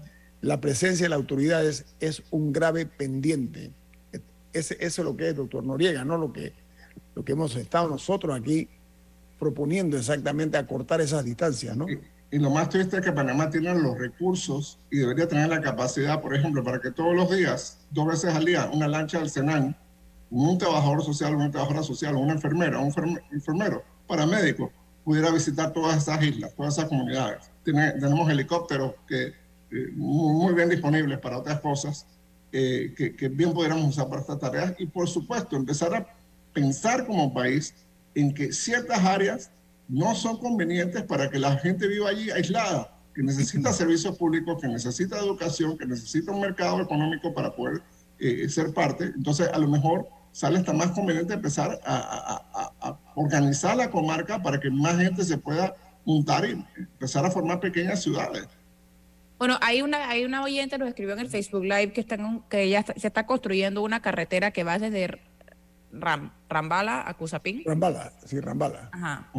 [0.42, 3.72] La presencia de las autoridades es un grave pendiente.
[4.54, 6.54] Ese, eso es lo que es, doctor Noriega, no lo que,
[7.16, 8.70] lo que hemos estado nosotros aquí
[9.40, 11.88] proponiendo exactamente acortar esas distancias, ¿no?
[11.90, 16.22] Y, lo más triste es que Panamá tiene los recursos y debería tener la capacidad,
[16.22, 19.78] por ejemplo, para que todos los días, dos veces al día, una lancha del Senan,
[20.30, 22.94] un trabajador social, una trabajadora social, una enfermera, un
[23.32, 24.74] enfermero, paramédico,
[25.06, 27.50] pudiera visitar todas esas islas, todas esas comunidades.
[27.64, 29.28] tenemos helicópteros que
[29.72, 32.06] eh, muy, bien disponibles para otras cosas,
[32.52, 36.08] eh, que, que bien pudiéramos usar para estas tareas y, por supuesto, empezar a
[36.54, 37.74] pensar como país
[38.16, 39.52] en que ciertas áreas
[39.88, 44.68] no son convenientes para que la gente viva allí aislada, que necesita servicios públicos, que
[44.68, 47.82] necesita educación, que necesita un mercado económico para poder
[48.20, 49.06] eh, ser parte.
[49.06, 54.60] Entonces, a lo mejor sale hasta más conveniente empezar a, a, organizar la comarca para
[54.60, 58.48] que más gente se pueda juntar y empezar a formar pequeñas ciudades.
[59.40, 62.70] Bueno, hay una, hay una oyente, nos escribió en el Facebook Live que, están, que
[62.70, 65.20] ya se está construyendo una carretera que va desde
[65.92, 67.64] Rambala a Cusapín.
[67.66, 68.90] Rambala, sí, Rambala.
[68.92, 69.32] Ajá.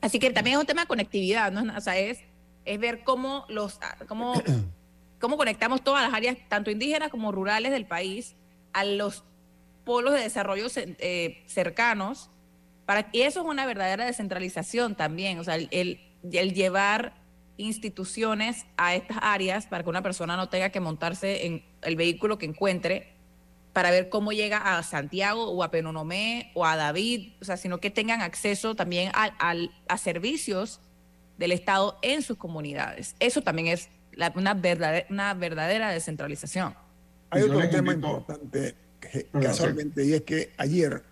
[0.00, 1.76] Así que también es un tema de conectividad, ¿no?
[1.76, 2.20] O sea, es,
[2.64, 4.34] es ver cómo los cómo,
[5.20, 8.36] cómo conectamos todas las áreas, tanto indígenas como rurales del país,
[8.72, 9.24] a los
[9.84, 12.30] polos de desarrollo eh, cercanos.
[12.86, 15.38] Para, y eso es una verdadera descentralización también.
[15.38, 17.14] O sea, el, el llevar
[17.56, 22.36] instituciones a estas áreas para que una persona no tenga que montarse en el vehículo
[22.36, 23.13] que encuentre
[23.74, 27.80] para ver cómo llega a Santiago o a Penonomé o a David, o sea, sino
[27.80, 29.34] que tengan acceso también a,
[29.88, 30.80] a, servicios
[31.38, 33.16] del Estado en sus comunidades.
[33.18, 33.88] Eso también es
[34.36, 36.74] una, verdadera, una verdadera descentralización.
[37.30, 38.76] Hay otro tema importante
[39.32, 41.02] casualmente y es que ayer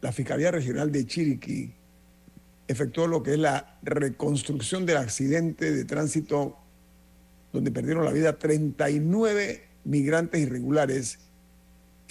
[0.00, 1.74] la Fiscalía Regional de Chiriquí
[2.68, 6.56] efectuó lo que es la reconstrucción del accidente de tránsito
[7.52, 11.18] donde perdieron la vida 39 migrantes irregulares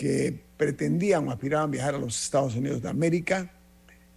[0.01, 3.51] que pretendían o aspiraban viajar a los Estados Unidos de América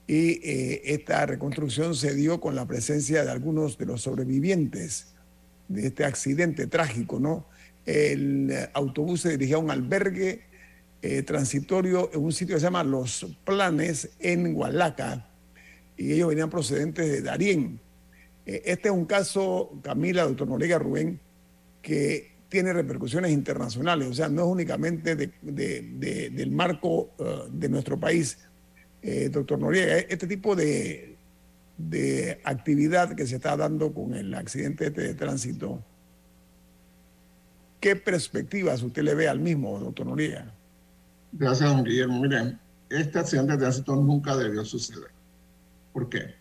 [0.07, 5.15] y eh, esta reconstrucción se dio con la presencia de algunos de los sobrevivientes
[5.69, 7.45] de este accidente trágico, ¿no?
[7.85, 10.45] El autobús se dirigía a un albergue
[11.03, 15.29] eh, transitorio en un sitio que se llama Los Planes en Hualaca
[15.99, 17.79] y ellos venían procedentes de Darién.
[18.47, 21.21] Eh, este es un caso, Camila, doctor Noriega Rubén,
[21.83, 28.39] que tiene repercusiones internacionales, o sea, no es únicamente del marco uh, de nuestro país.
[29.03, 31.19] Eh, doctor Noriega, este tipo de,
[32.45, 35.83] actividad que se está dando con el accidente este de tránsito,
[37.81, 40.55] ¿qué perspectivas usted le ve al mismo, doctor Noriega?
[41.33, 42.21] Gracias, don Guillermo.
[42.21, 42.57] Miren,
[42.89, 45.11] este accidente de tránsito nunca debió suceder.
[45.93, 46.37] ¿Por qué?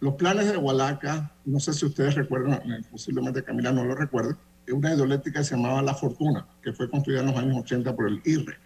[0.00, 4.36] Los planes de Hualaca, no sé si ustedes recuerdan, eh, posiblemente Camila no lo recuerde,
[4.72, 8.08] una hidroeléctrica que se llamaba La Fortuna, que fue construida en los años 80 por
[8.08, 8.56] el IRRE.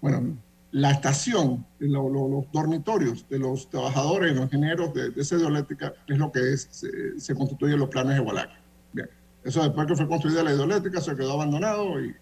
[0.00, 0.36] Bueno,
[0.70, 6.52] la estación, los dormitorios de los trabajadores, los ingenieros de, esa hidroeléctrica, es lo que
[6.52, 6.68] es,
[7.16, 8.60] se, constituye en los planes de Hualaca.
[8.92, 9.08] Bien.
[9.44, 12.14] Eso después que fue construida la hidroeléctrica se quedó abandonado y,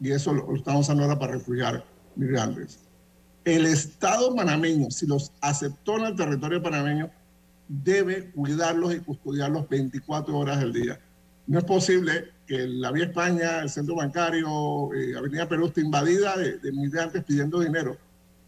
[0.00, 1.84] y eso lo, lo estamos usando ahora para refugiar
[2.16, 2.80] migrantes.
[3.44, 7.10] El Estado panameño, si los aceptó en el territorio panameño,
[7.68, 11.00] debe cuidarlos y custodiarlos 24 horas al día.
[11.46, 16.36] No es posible que la Vía España, el centro bancario, eh, Avenida Perú esté invadida
[16.36, 17.96] de, de migrantes pidiendo dinero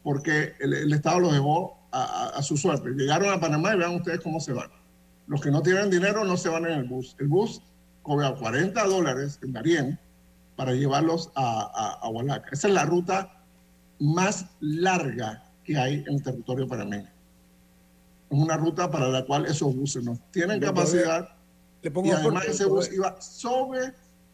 [0.03, 2.91] porque el, el Estado los dejó a, a- a su suerte.
[2.91, 4.69] Llegaron a Panamá y vean ustedes cómo se van.
[5.27, 7.17] Los que no tienen dinero no se van en el bus.
[7.19, 7.63] El bus
[8.03, 9.99] cobra 40 dólares en Darién
[10.55, 12.51] para llevarlos a, a, a Hualaca.
[12.53, 13.43] Esa es la ruta
[13.99, 17.09] más larga que hay en el territorio panameño.
[18.29, 21.29] Es una ruta para la cual esos buses no tienen capacidad
[21.85, 23.87] Le pongo y además ese bus iba sobre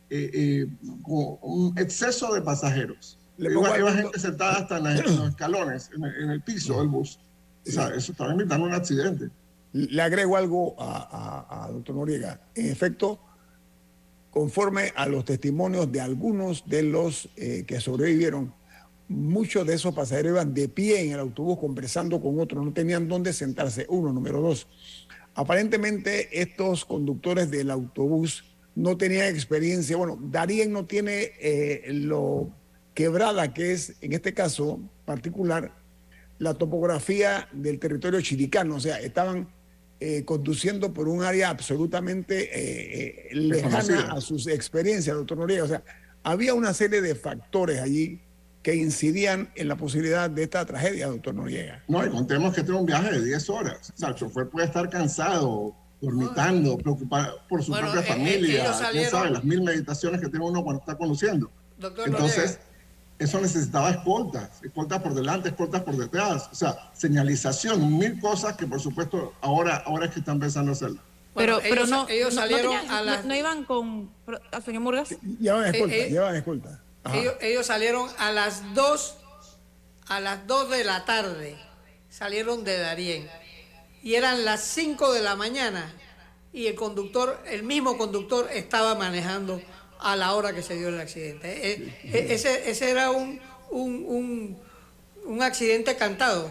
[0.09, 0.67] eh, eh,
[1.05, 3.19] un exceso de pasajeros.
[3.37, 6.31] Le pongo Iba, iba gente sentada hasta en, la- en los escalones, en el, en
[6.31, 7.19] el piso del bus.
[7.67, 9.29] O sea, eso estaba invitando un accidente.
[9.73, 12.41] Le agrego algo a, a- a doctor Noriega.
[12.55, 13.21] En efecto,
[14.31, 18.55] conforme a los testimonios de algunos de los eh, que sobrevivieron,
[19.09, 23.09] muchos de esos pasajeros iban de pie en el autobús conversando con otros, no tenían
[23.09, 23.87] dónde sentarse.
[23.89, 24.69] Uno, número dos.
[25.35, 29.97] Aparentemente estos conductores del autobús no tenían experiencia.
[29.97, 32.51] Bueno, Darien no tiene eh, lo
[32.95, 35.75] quebrada que es, en este caso particular,
[36.39, 38.77] la topografía del territorio chiricano.
[38.77, 39.49] O sea, estaban
[40.03, 45.65] eh, conduciendo por un área absolutamente eh, eh, lejana a sus experiencias, doctor Noriega.
[45.65, 45.85] O sea,
[46.23, 48.19] había una serie de factores allí
[48.63, 51.83] que incidían en la posibilidad de esta tragedia, doctor Noriega.
[51.89, 53.91] No, y contemos que este es un viaje de 10 horas.
[53.95, 58.63] O sea, el chofer puede estar cansado, dormitando, preocupado por su Bueno, propia familia.
[58.65, 59.31] ellos ¿Quién salieron- sabe?
[59.31, 61.51] Las mil meditaciones que tiene uno cuando está conduciendo.
[61.79, 62.61] Doctor Entonces, Noriega.
[63.19, 68.67] eso necesitaba escoltas, escoltas por delante, escoltas por detrás, o sea, señalización, mil cosas que
[68.67, 71.01] por supuesto ahora, ahora es que están pensando hacerlo.
[71.35, 73.65] Pero, Bueno, pero ellos- no, ellos no- no salieron tenían- a no- las- no iban
[73.65, 74.11] con
[74.53, 75.11] al señor Murgas.
[75.39, 76.83] Llevan escolta, Eh, eh, llevan escolta.
[77.15, 79.17] Ellos, ellos salieron a las 2
[80.09, 81.57] a las 2 de la tarde.
[82.09, 83.29] Salieron de Darién.
[84.03, 85.95] Y eran las 5 de la mañana.
[86.53, 89.63] Y el conductor, el mismo conductor, estaba manejando
[90.01, 91.71] a la hora que se dio el accidente.
[91.73, 93.41] Eh, eh, ese, ese era un,
[93.71, 94.59] un, un,
[95.27, 96.51] un accidente cantado.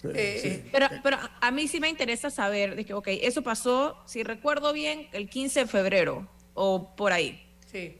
[0.00, 0.68] Sí, eh, sí.
[0.72, 4.22] Pero, pero a- a mí sí me interesa saber de que, ok, eso pasó, si
[4.22, 7.46] recuerdo bien, el 15 de febrero o por ahí.
[7.70, 7.98] Sí.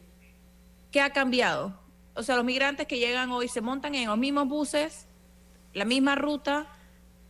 [0.95, 1.75] ¿Qué ha cambiado?
[2.15, 5.07] O sea, los migrantes que llegan hoy se montan en los mismos buses,
[5.73, 6.69] la misma ruta.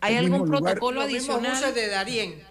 [0.03, 0.61] ¿Hay El algún lugar.
[0.75, 1.63] protocolo Los mismos adicional?
[1.63, 2.43] buses de Darién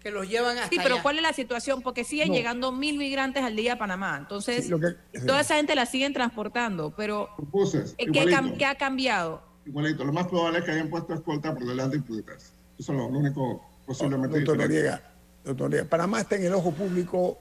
[0.00, 1.02] que los llevan hasta Sí, pero allá.
[1.02, 1.82] ¿cuál es la situación?
[1.82, 2.34] Porque siguen No.
[2.34, 4.16] llegando mil migrantes al día a Panamá.
[4.16, 4.94] Entonces, Sí, lo que-
[5.26, 6.94] toda esa gente la siguen transportando.
[6.96, 9.42] Pero, buses, ¿qué, cam- igualito, qué ha cambiado?
[9.66, 10.02] igualito.
[10.02, 12.54] Lo más probable es que hayan puesto escolta por delante y por detrás.
[12.78, 14.82] Eso es lo, lo único posiblemente Doctor diferente.
[14.88, 15.12] Noriega,
[15.44, 17.36] doctor Noriega, Panamá está en el ojo público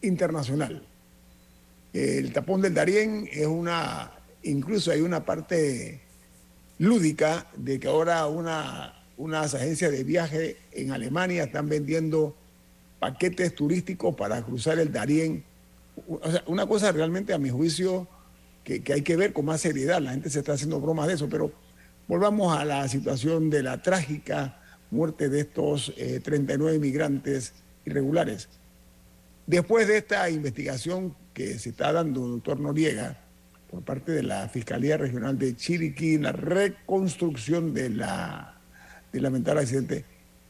[0.00, 0.86] internacional.
[1.92, 4.12] El tapón del Darién es una,
[4.42, 6.00] incluso hay una parte
[6.78, 12.36] lúdica de que ahora una, unas agencias de viaje en Alemania están vendiendo
[13.00, 15.44] paquetes turísticos para cruzar el Darién.
[16.08, 18.06] O sea, una cosa realmente a mi juicio
[18.64, 20.00] que, que hay que ver con más seriedad.
[20.00, 21.52] La gente se está haciendo bromas de eso, pero
[22.06, 24.60] volvamos a la situación de la trágica
[24.90, 27.52] muerte de estos eh, 39 inmigrantes
[27.84, 28.48] irregulares.
[29.46, 33.16] Después de esta investigación que se está dando, doctor Noriega,
[33.70, 38.56] por parte de la Fiscalía Regional de Chiriquí, la reconstrucción de la,
[39.12, 40.04] del lamentable accidente,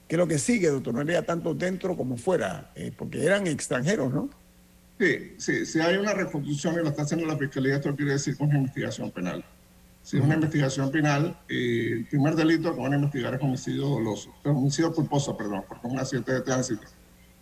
[0.09, 2.73] ¿qué es lo que sigue, doctor Noriega, tanto dentro como fuera?
[2.75, 4.31] Eh, porque eran extranjeros, ¿no?
[4.99, 8.39] Sí, sí, si hay una reconstrucción y lo está haciendo la Fiscalía, esto quiere decir
[8.39, 9.45] con una investigación penal.
[10.03, 13.89] Si es una investigación penal, eh, el primer delito que van a investigar es homicidio
[13.89, 16.87] doloso, homicidio culposo, perdón, porque es un accidente de tránsito.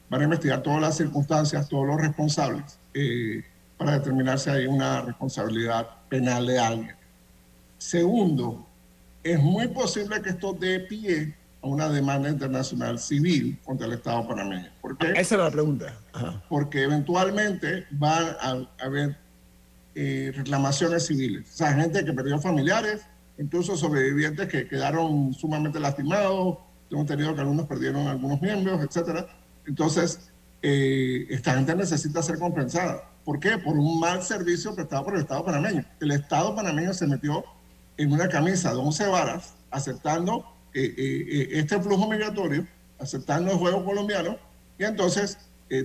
[0.09, 3.45] Van a investigar todas las circunstancias, todos los responsables, eh,
[3.77, 6.97] para determinar si hay una responsabilidad penal de alguien.
[7.79, 8.67] Segundo,
[9.23, 14.27] es muy posible que esto dé pie a una demanda internacional civil contra el Estado
[14.29, 14.71] panameño.
[14.81, 15.13] ¿Por qué?
[15.17, 15.99] Esa era la pregunta.
[16.13, 16.43] Ajá.
[16.49, 18.51] porque eventualmente van a,
[18.83, 19.17] a haber
[19.99, 21.49] eh, reclamaciones civiles.
[21.55, 23.07] O sea, gente que perdió familiares,
[23.39, 26.59] incluso sobrevivientes que quedaron sumamente lastimados.
[26.91, 29.27] Tengo entendido que algunos perdieron algunos miembros, etcétera.
[29.67, 30.31] Entonces,
[30.63, 33.11] eh, esta gente necesita ser compensada.
[33.25, 33.59] ¿Por qué?
[33.59, 35.85] Por un mal servicio prestado por el Estado panameño.
[36.01, 37.45] El Estado panameño se metió
[37.97, 40.45] en una camisa de 11 varas, aceptando
[40.75, 42.67] eh, eh, este flujo migratorio,
[42.99, 44.37] aceptando el juego colombiano,
[44.79, 45.39] y entonces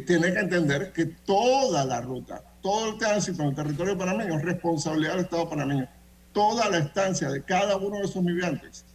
[0.06, 4.46] tiene que entender que toda la ruta, todo el tránsito en el territorio panameño es
[4.46, 5.90] responsabilidad del Estado panameño.
[6.34, 8.86] Toda la estancia de cada uno de esos migrantes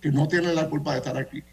[0.00, 1.44] que no tienen la culpa de estar aquí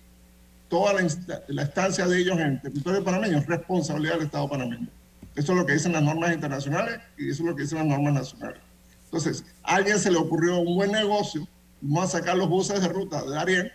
[0.72, 4.88] toda la, estancia de ellos en territorio panameño es responsabilidad del Estado panameño.
[5.36, 7.88] Eso es lo que dicen las normas internacionales y eso es lo que dicen las
[7.88, 8.62] normas nacionales.
[9.04, 11.46] Entonces, a alguien se le ocurrió un buen negocio,
[11.82, 13.72] vamos a sacar los buses de ruta de Ariel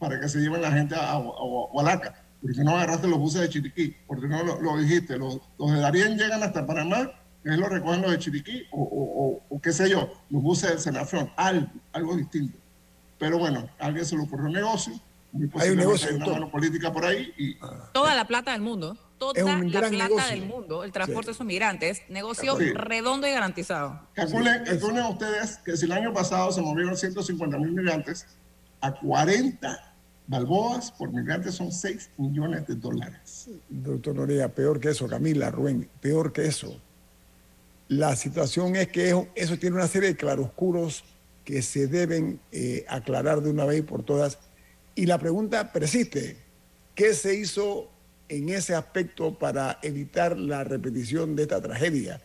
[0.00, 2.20] para que se lleven la gente a, a, Hualaca.
[2.42, 5.16] Porque no agarraste los buses de Chiriquí, porque no lo, dijiste.
[5.18, 7.12] Los, los, de Darien llegan hasta Panamá,
[7.44, 11.30] es lo recogen los de Chiriquí, o, o, qué sé yo, los buses del Senafrón,
[11.36, 12.58] algo, algo distinto.
[13.18, 14.94] Pero bueno, a alguien se le ocurrió un negocio,
[15.54, 16.10] hay un negocio.
[16.10, 17.32] Hay una política por ahí.
[17.36, 17.56] Y...
[17.92, 18.96] Toda la plata del mundo.
[19.18, 20.82] Toda la plata del mundo.
[20.82, 22.02] El transporte de esos migrantes.
[22.08, 24.00] Negocio redondo y garantizado.
[24.14, 28.26] Calculen, calculen ustedes que si el año pasado se movieron 150 mil migrantes,
[28.80, 29.94] a 40
[30.26, 33.50] balboas por migrantes son 6 millones de dólares.
[33.68, 36.80] Doctor Noriega, peor que eso, Camila, Rubén, peor que eso.
[37.88, 41.04] La situación es que eso, tiene una serie de claroscuros
[41.44, 44.38] que se deben eh, aclarar de una vez por todas
[44.94, 46.36] y la pregunta persiste,
[46.94, 47.90] ¿qué se hizo
[48.28, 52.20] en ese aspecto para evitar la repetición de esta tragedia?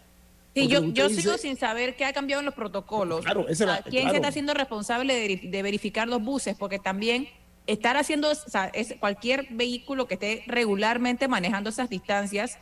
[0.56, 3.26] Sí, yo, yo sigo sin saber qué ha cambiado en los protocolos.
[3.26, 3.46] Claro,
[3.90, 6.56] ¿Quién se está haciendo responsable de, verificar los buses?
[6.58, 7.28] Porque también
[7.68, 12.58] estar haciendo, o sea, es, cualquier vehículo que esté regularmente manejando esas distancias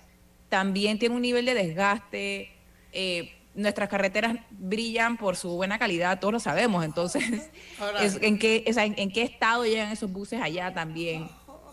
[0.49, 2.49] también tiene un nivel de desgaste.
[2.93, 6.83] Eh, nuestras carreteras brillan por su buena calidad, todos lo sabemos.
[6.83, 7.23] Entonces,
[8.21, 11.29] ¿en, qué, en, qué estado llegan esos buses allá también?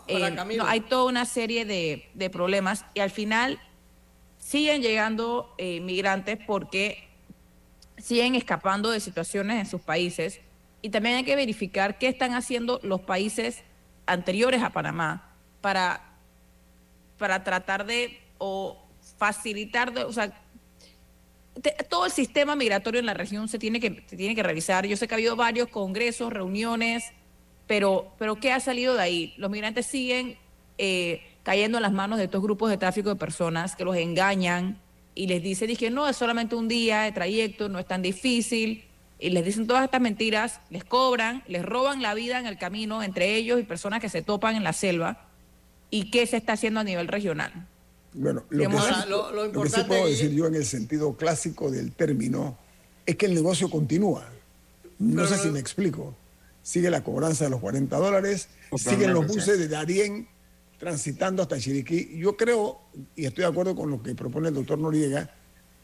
[0.07, 3.59] Eh, hay toda una serie de, problemas y al final
[4.37, 7.07] siguen llegando eh, migrantes porque
[7.97, 10.41] siguen escapando de situaciones en sus países
[10.81, 13.63] y también hay que verificar qué están haciendo los países
[14.07, 16.17] anteriores a Panamá para,
[17.17, 18.83] para tratar de o
[19.17, 20.33] facilitar, o sea,
[21.89, 24.85] todo el sistema migratorio en la región se tiene que, se tiene que revisar.
[24.85, 27.03] Yo sé que ha habido varios congresos, reuniones,
[27.67, 29.33] pero, pero ¿qué ha salido de ahí?
[29.37, 30.37] Los migrantes siguen
[30.77, 34.79] eh, cayendo en las manos de estos grupos de tráfico de personas que los engañan
[35.13, 38.85] y les dicen, dije, no, es solamente un día de trayecto, no es tan difícil.
[39.19, 43.03] Y les dicen todas estas mentiras, les cobran, les roban la vida en el camino
[43.03, 45.27] entre ellos y personas que se topan en la selva.
[45.91, 47.67] ¿Y qué se está haciendo a nivel regional?
[48.13, 48.69] Bueno, lo
[49.63, 52.57] que, sí, puedo decir yo en el sentido clásico del término
[53.05, 54.27] es que el negocio continúa.
[54.99, 56.15] No sé si me explico.
[56.61, 60.27] Sigue la cobranza de los 40 dólares, siguen los buses de Darien
[60.77, 62.17] transitando hasta Chiriquí.
[62.17, 62.81] Yo creo,
[63.15, 65.33] y estoy de acuerdo con lo que propone el doctor Noriega,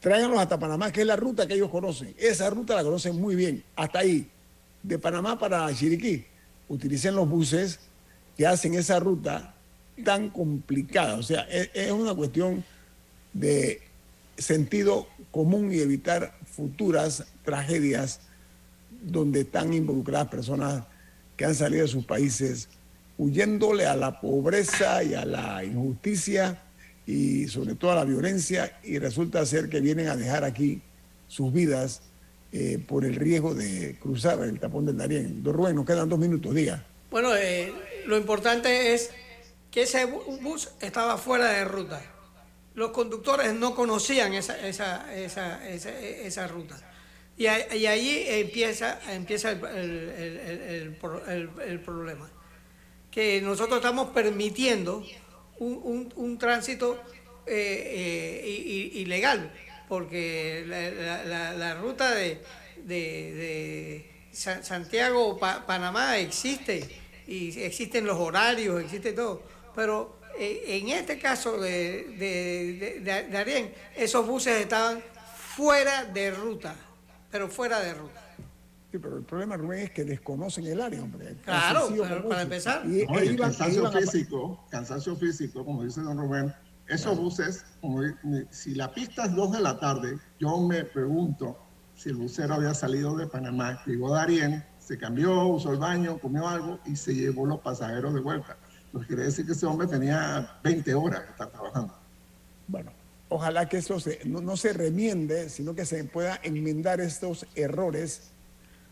[0.00, 2.14] tráiganlos hasta Panamá, que es la ruta que ellos conocen.
[2.18, 4.30] Esa ruta la conocen muy bien, hasta ahí.
[4.82, 6.24] De Panamá para Chiriquí,
[6.68, 7.80] utilicen los buses
[8.36, 9.54] que hacen esa ruta
[10.04, 11.16] tan complicada.
[11.16, 12.64] O sea, es, una cuestión
[13.32, 13.82] de
[14.36, 18.20] sentido común y evitar futuras tragedias
[19.02, 20.84] donde están involucradas personas
[21.36, 22.68] que han salido de sus países
[23.16, 26.62] huyéndole a la pobreza y a la injusticia
[27.06, 30.82] y sobre todo a la violencia y resulta ser que vienen a dejar aquí
[31.26, 32.02] sus vidas
[32.52, 35.42] eh, por el riesgo de cruzar el tapón del Darién.
[35.42, 36.84] Don Rubén, nos quedan dos minutos, diga.
[37.10, 37.72] Bueno, eh,
[38.06, 39.10] lo importante es
[39.82, 42.02] ese bus estaba fuera de ruta.
[42.74, 46.76] Los conductores no conocían esa, esa, esa, esa ruta.
[47.36, 52.30] Y, y, ahí empieza, empieza el, el, el, el, problema.
[53.10, 55.04] Que nosotros estamos permitiendo
[55.58, 57.00] un, un, tránsito
[57.46, 59.52] eh, eh, ilegal,
[59.88, 62.42] porque la, la, ruta de,
[62.84, 62.94] de,
[63.34, 66.88] de Santiago-Panamá existe,
[67.26, 73.72] y existen los horarios, existe todo pero eh, en este caso de, de, de, Arién,
[73.94, 74.98] esos buses estaban
[75.54, 76.74] fuera de ruta,
[77.30, 78.20] pero fuera de ruta.
[78.90, 81.36] Sí, pero el problema, Rubén, es que desconocen el área, hombre.
[81.44, 81.90] Claro,
[82.28, 82.84] para empezar.
[82.86, 86.52] Y, e cansancio físico, cansancio físico, como dice don Rubén,
[86.88, 88.02] esos buses, como,
[88.50, 91.56] si la pista es 2 de la tarde, yo me pregunto
[91.94, 96.18] si el bucero había salido de Panamá, llegó de Arién, se cambió, usó el baño,
[96.18, 98.56] comió algo y se llevó los pasajeros de vuelta
[98.92, 101.94] pues quiere decir que ese hombre tenía 20 horas que estar trabajando.
[102.66, 102.92] Bueno,
[103.28, 108.30] ojalá que eso no, se remiende, sino que se pueda enmendar estos errores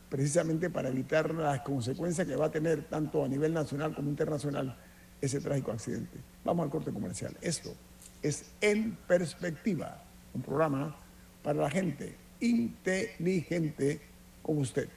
[0.09, 4.77] precisamente para evitar las consecuencias que va a tener tanto a nivel nacional como internacional
[5.21, 6.19] ese trágico accidente.
[6.45, 7.37] Vamos al corte comercial.
[7.41, 7.75] Esto
[8.23, 10.03] es En Perspectiva,
[10.35, 10.97] un programa
[11.43, 14.01] para la gente inteligente
[14.43, 14.89] como usted.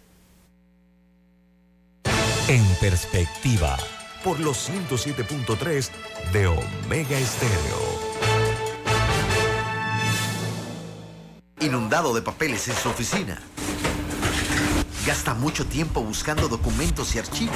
[2.47, 3.77] En Perspectiva
[4.23, 5.89] por los 107.3
[6.31, 7.99] de Omega Estéreo.
[11.61, 13.41] Inundado de papeles en su oficina.
[15.05, 17.55] Gasta mucho tiempo buscando documentos y archivos.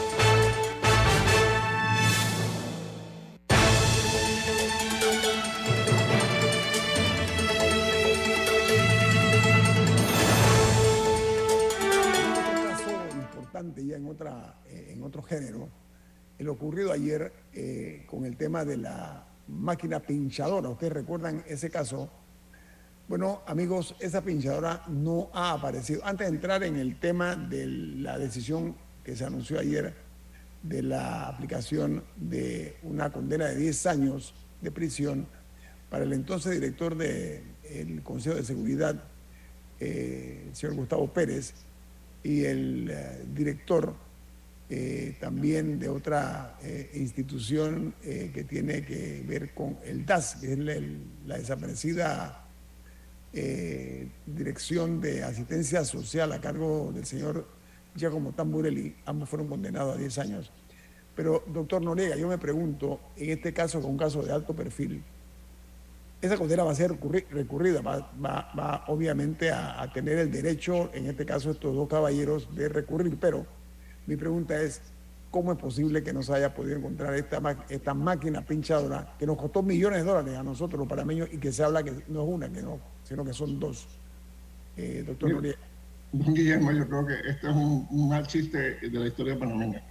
[15.11, 15.67] Otro género,
[16.39, 20.69] el ocurrido ayer eh, con el tema de la máquina pinchadora.
[20.69, 22.09] ¿Ustedes recuerdan ese caso?
[23.09, 26.01] Bueno, amigos, esa pinchadora no ha aparecido.
[26.05, 29.93] Antes de entrar en el tema de la decisión que se anunció ayer
[30.63, 35.27] de la aplicación de una condena de 10 años de prisión
[35.89, 39.03] para el entonces director del Consejo de Seguridad,
[39.81, 41.53] eh, el señor Gustavo Pérez,
[42.23, 43.93] y el eh, director
[44.73, 50.59] eh, también de otra eh, institución que tiene que ver con el DAS, que es
[51.25, 52.47] la desaparecida
[54.25, 57.45] Dirección de Asistencia Social a cargo del señor
[57.95, 58.95] Giacomo Tamburelli.
[59.05, 60.51] Ambos fueron condenados a 10 años.
[61.15, 65.03] Pero, doctor Noriega, yo me pregunto, en este caso, con un caso de alto perfil,
[66.21, 66.91] esa condena va a ser
[67.31, 73.17] recurrida, va, obviamente a, tener el derecho, en este caso estos dos caballeros, de recurrir.
[73.19, 73.45] Pero
[74.11, 74.81] mi pregunta es,
[75.29, 79.37] ¿cómo es posible que no se haya podido encontrar esta, esta máquina pinchadora que nos
[79.37, 82.29] costó millones de dólares a nosotros los panameños y que se habla que no es
[82.29, 83.87] una, que no, sino que son dos?
[84.75, 85.57] Eh, doctor Noriega.
[86.11, 89.81] Guillermo, yo creo que este es un, mal chiste de la historia panameña.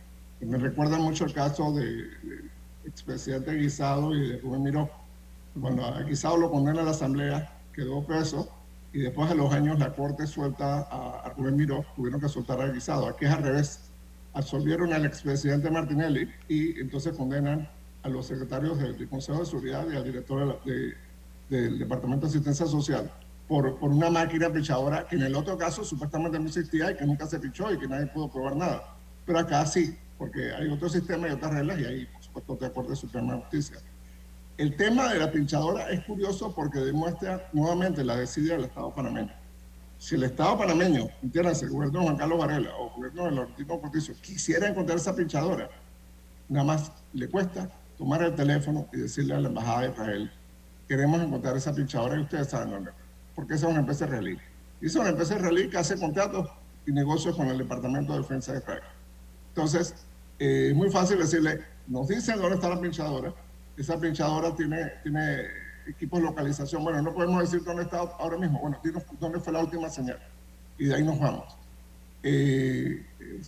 [0.41, 2.11] Me recuerda mucho el caso de
[2.85, 4.91] expresidente Guisado y de Rubén Miró
[5.59, 8.51] cuando a Guisado lo condena a la Asamblea, quedó preso
[8.93, 12.69] y después de los años la Corte suelta a, Rubén Miró, tuvieron que soltar a
[12.69, 13.09] Guisado.
[13.09, 13.90] Aquí es al revés.
[14.33, 17.69] Absolvieron al expresidente Martinelli y entonces condenan
[18.03, 20.61] a los secretarios del, Consejo de Seguridad y al director
[21.49, 23.11] del Departamento de Asistencia Social
[23.49, 27.05] por, por una máquina pichadora que en el otro caso supuestamente no existía y que
[27.05, 28.95] nunca se pichó y que nadie pudo probar nada.
[29.27, 32.73] Pero acá sí, porque hay otro sistema y otras reglas y ahí, por supuesto, de
[32.73, 33.79] Corte Suprema de Justicia.
[34.57, 39.33] El tema de la pinchadora es curioso porque demuestra nuevamente la desidia del Estado panameño.
[40.01, 43.31] Si el Estado panameño, entiéndase, el gobierno de Juan Carlos Varela o el gobierno de
[43.33, 45.69] Laurentino Cortizo, quisiera encontrar esa pinchadora,
[46.49, 50.33] nada más le cuesta tomar el teléfono y decirle a la Embajada de Israel,
[50.89, 52.93] queremos encontrar esa pinchadora y ustedes saben dónde,
[53.35, 54.39] porque esa es una empresa israelí.
[54.81, 56.49] Y esa es una empresa israelí que hace contratos
[56.87, 58.83] y negocios con el Departamento de Defensa de Israel.
[59.49, 59.95] Entonces,
[60.39, 63.35] eh, es muy fácil decirle, nos dicen dónde está la pinchadora,
[63.77, 65.47] esa pinchadora tiene, tiene
[65.87, 66.85] equipos de localización.
[66.85, 68.61] Bueno, no podemos decir dónde está ahora mismo.
[68.61, 70.19] Bueno, dinos dónde fue la última señal.
[70.79, 71.57] Y de ahí nos vamos.
[72.23, 73.07] Eh,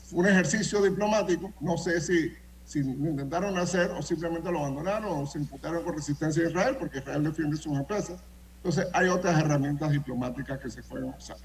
[0.08, 1.52] fue un ejercicio diplomático.
[1.60, 2.32] No sé si,
[2.64, 6.76] si lo intentaron hacer o simplemente lo abandonaron o se imputaron con resistencia a Israel,
[6.78, 8.20] porque Israel defiende sus empresas.
[8.56, 11.36] Entonces, hay otras herramientas diplomáticas que se pueden usar.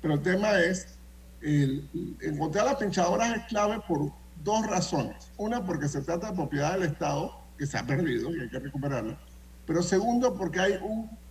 [0.00, 0.98] Pero el tema es,
[1.40, 1.88] el,
[2.20, 4.12] encontrar las pinchadoras es clave por
[4.44, 5.30] dos razones.
[5.36, 8.58] Una, porque se trata de propiedad del Estado que se ha perdido y hay que
[8.58, 9.18] recuperarla.
[9.66, 10.78] Pero segundo, porque hay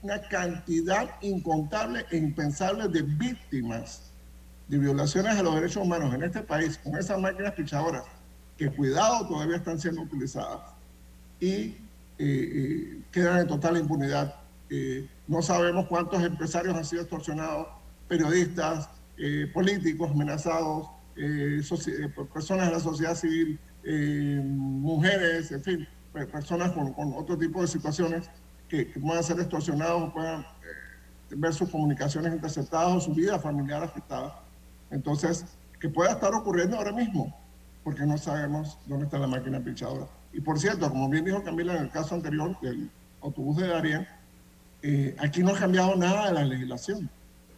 [0.01, 4.11] una cantidad incontable e impensable de víctimas
[4.67, 8.05] de violaciones a los derechos humanos en este país con esas máquinas pichadoras
[8.57, 10.61] que cuidado todavía están siendo utilizadas
[11.41, 11.75] y eh,
[12.19, 14.35] eh, quedan en total impunidad.
[14.69, 17.67] Eh, no sabemos cuántos empresarios han sido extorsionados,
[18.07, 18.89] periodistas,
[19.53, 20.87] políticos amenazados,
[22.33, 23.59] personas de la sociedad civil,
[24.43, 28.29] mujeres, en fin, personas con, otro tipo de situaciones
[28.67, 30.45] que, puedan ser extorsionados puedan eh,
[31.35, 34.41] ver sus comunicaciones interceptadas o su vida familiar afectada.
[34.89, 35.45] Entonces,
[35.79, 37.35] que pueda estar ocurriendo ahora mismo,
[37.83, 40.07] porque no sabemos dónde está la máquina pinchadora.
[40.33, 42.89] Y por cierto, como bien dijo Camila en el caso anterior del
[43.21, 44.07] autobús de Darien,
[44.83, 47.09] eh, aquí no ha cambiado nada de la legislación.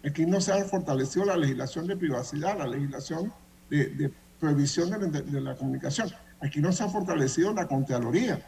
[0.05, 3.31] Aquí no se ha fortalecido la legislación de privacidad, la legislación
[3.69, 6.11] de, prohibición de la comunicación.
[6.43, 8.45] Aquí no se ha fortalecido la Contraloría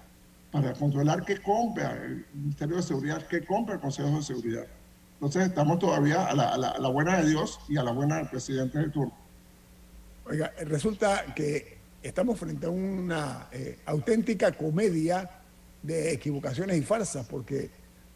[0.51, 4.65] para controlar qué compra el Ministerio de Seguridad, qué compra el Consejo de Seguridad.
[5.13, 8.89] Entonces estamos todavía a la, buena de Dios y a la buena del presidente de
[8.89, 9.13] turno.
[10.25, 15.29] Oiga, resulta que estamos frente a una eh, auténtica comedia
[15.81, 17.69] de equivocaciones y farsas, porque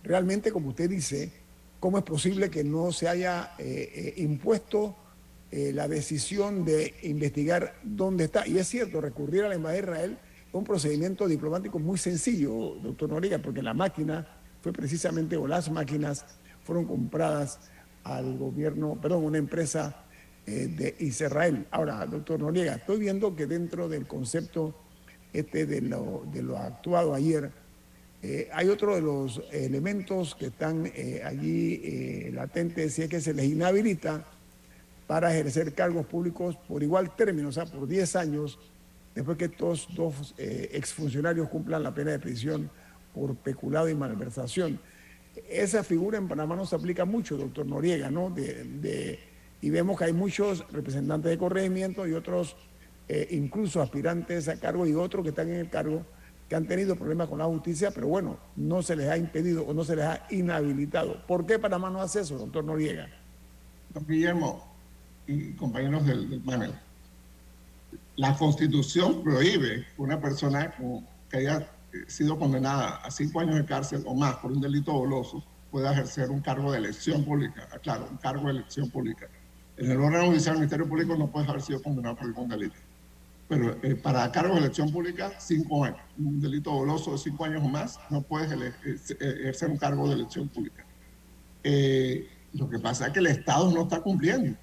[0.03, 1.31] realmente, como usted dice,
[1.79, 4.93] ¿cómo es posible que no se haya eh, eh, impuesto
[5.51, 8.47] la decisión de investigar dónde está?
[8.47, 12.75] Y es cierto, recurrir a la Embajada de Israel es un procedimiento diplomático muy sencillo,
[12.81, 14.27] doctor Noriega, porque la máquina
[14.61, 16.25] fue precisamente, o las máquinas
[16.63, 17.59] fueron compradas
[18.03, 20.05] al gobierno, perdón, una empresa
[20.45, 21.67] eh, de Israel.
[21.71, 24.75] Ahora, doctor Noriega, estoy viendo que dentro del concepto
[25.31, 27.51] este de lo, de lo actuado ayer,
[28.21, 33.33] eh, hay otro de los elementos que están eh, allí latentes, si es que se
[33.33, 34.25] les inhabilita
[35.09, 38.59] para ejercer cargos públicos por igual término, o sea, por 10 años,
[39.15, 42.69] después que estos dos exfuncionarios cumplan la pena de prisión
[43.15, 44.79] por peculado y malversación.
[45.49, 48.29] Esa figura en Panamá no se aplica mucho, doctor Noriega, ¿no?
[48.29, 49.17] De,
[49.63, 52.55] y vemos que hay muchos representantes de corregimiento y otros,
[53.07, 56.05] eh, incluso aspirantes a cargo y otros que están en el cargo,
[56.47, 59.73] que han tenido problemas con la justicia, pero bueno, no se les ha impedido o
[59.73, 61.25] no se les ha inhabilitado.
[61.25, 63.09] ¿Por qué Panamá no hace eso, doctor Noriega?
[63.91, 64.68] Don Guillermo
[65.29, 66.73] y compañeros del, panel,
[68.15, 70.73] la constitución prohíbe que una persona
[71.29, 71.69] que haya
[72.07, 76.31] sido condenada a cinco años de cárcel o más por un delito doloso pueda ejercer
[76.31, 77.67] un cargo de elección pública.
[77.71, 79.27] Ah, claro, un cargo de elección pública.
[79.77, 82.75] En el órgano judicial del Ministerio Público no puede haber sido condenado por ningún delito.
[83.47, 85.99] Pero eh, para cargo de elección pública, cinco años.
[86.17, 90.15] Un delito doloso de cinco años o más, no puedes eh, ejercer un cargo de
[90.15, 90.83] elección pública.
[91.63, 94.57] Eh, lo que pasa es que el Estado no está cumpliendo.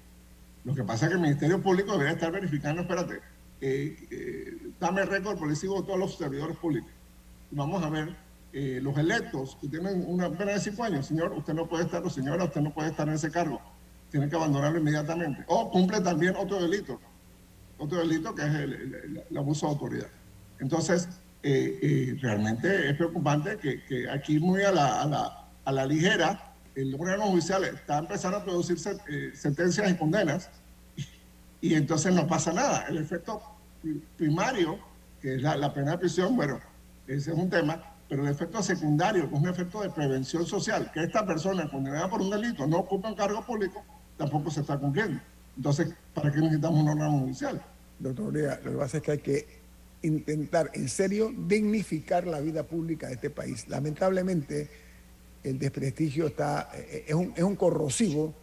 [0.67, 3.21] Lo que pasa es que el Ministerio Público debería estar verificando, espérate,
[4.79, 6.91] dame récord policivo de todos los servidores públicos
[7.51, 8.15] vamos a ver
[8.53, 12.03] eh, los electos que tienen una pena de cinco años, señor, usted no puede estar,
[12.03, 13.61] o señora, usted no puede estar en ese cargo,
[14.09, 15.43] tiene que abandonarlo inmediatamente.
[15.47, 16.99] O cumple también otro delito,
[17.77, 20.07] otro delito que es el, abuso de autoridad.
[20.59, 21.07] Entonces,
[21.43, 27.97] eh, eh, realmente es preocupante que, aquí muy a la ligera el órgano judicial está
[27.97, 28.77] empezando a producir
[29.33, 30.51] sentencias y condenas
[31.59, 32.85] y, entonces no pasa nada.
[32.87, 33.41] El efecto
[34.15, 34.77] primario,
[35.19, 36.59] que es la, la pena de prisión, bueno,
[37.07, 40.91] ese es un tema, pero el efecto secundario, que es un efecto de prevención social,
[40.93, 43.83] que esta persona condenada por un delito no ocupa un cargo público,
[44.15, 45.19] tampoco se está cumpliendo.
[45.55, 47.59] Entonces, ¿para qué necesitamos un órgano judicial?
[47.97, 49.47] Doctor Lea, lo que pasa es que hay que
[50.03, 53.67] intentar en serio dignificar la vida pública de este país.
[53.67, 54.69] Lamentablemente,
[55.49, 58.33] el desprestigio está, eh, es un, es un corrosivo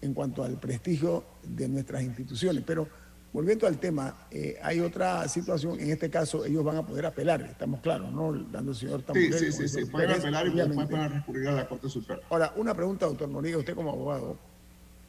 [0.00, 2.88] en cuanto al prestigio de nuestras instituciones, pero
[3.32, 7.40] Volviendo al tema, eh, hay otra situación, en este caso ellos van a poder apelar,
[7.40, 8.34] estamos claros, ¿no?
[8.34, 11.66] Dando el señor Sí, sí, sí, sí, pueden apelar y después pueden recurrir a la
[11.66, 12.20] Corte Suprema.
[12.28, 14.36] Ahora, una pregunta, doctor Noriega, usted como abogado.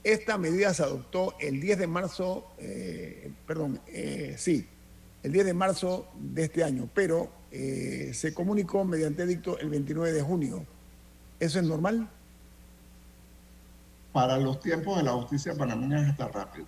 [0.06, 4.68] Esta medida se adoptó el 10 de marzo, eh, perdón, eh, sí,
[5.22, 10.22] el 10 de marzo de este año, pero se comunicó mediante dicto el 29 de
[10.24, 10.66] junio.
[11.44, 12.08] ¿Eso es normal?
[14.14, 16.66] Para los tiempos de la justicia panameña está rápido.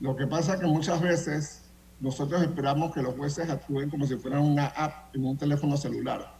[0.00, 1.64] Lo que pasa es que muchas veces
[2.00, 6.34] nosotros esperamos que los jueces actúen como si fueran una app en un teléfono celular.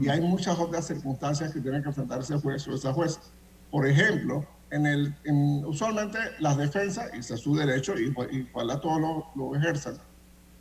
[0.00, 3.20] Y hay muchas otras circunstancias que tienen que enfrentarse juez o esa juez.
[3.70, 5.14] Por ejemplo, en el,
[5.66, 9.52] usualmente las defensas, y es su derecho, y, igual a todos lo, lo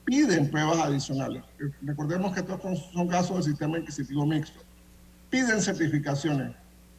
[0.06, 1.44] piden pruebas adicionales.
[1.82, 2.62] Recordemos que estos
[2.94, 4.60] son casos del sistema inquisitivo mixto.
[5.34, 6.56] Piden certificaciones,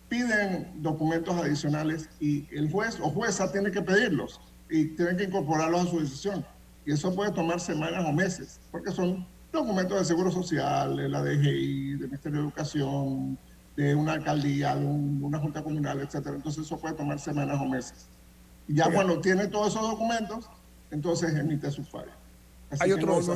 [0.09, 5.83] piden documentos adicionales y el juez o jueza tiene que pedirlos y tienen que incorporarlos
[5.83, 6.45] a su decisión.
[6.85, 11.23] Y eso puede tomar semanas o meses, porque son documentos de Seguro Social, de la
[11.23, 13.39] DGI, del Ministerio de Educación,
[13.77, 16.35] de una alcaldía, de una junta comunal, etcétera.
[16.35, 18.09] Entonces eso puede tomar semanas o meses.
[18.67, 20.51] Y ya cuando tiene todos esos documentos,
[20.91, 22.11] entonces emite su fallo.
[22.81, 23.29] hay otros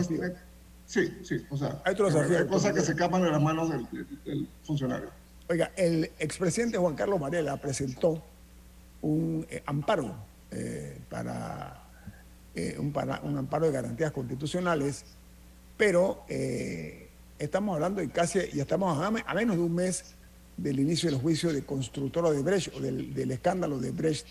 [0.89, 5.11] Sí, sí, o sea, hay, hay cosas que se escapan de las manos del, funcionario.
[5.51, 8.23] Oiga, el expresidente Juan Carlos Varela presentó
[9.03, 10.17] un eh, amparo
[10.51, 11.85] eh, para,
[12.55, 12.87] eh, un,
[13.23, 15.05] un, amparo de garantías constitucionales,
[15.77, 20.15] pero eh, estamos hablando de casi, ya estamos a, menos de un mes
[20.57, 24.27] del inicio del juicio de constructora de Brecht o del, escándalo de Brecht,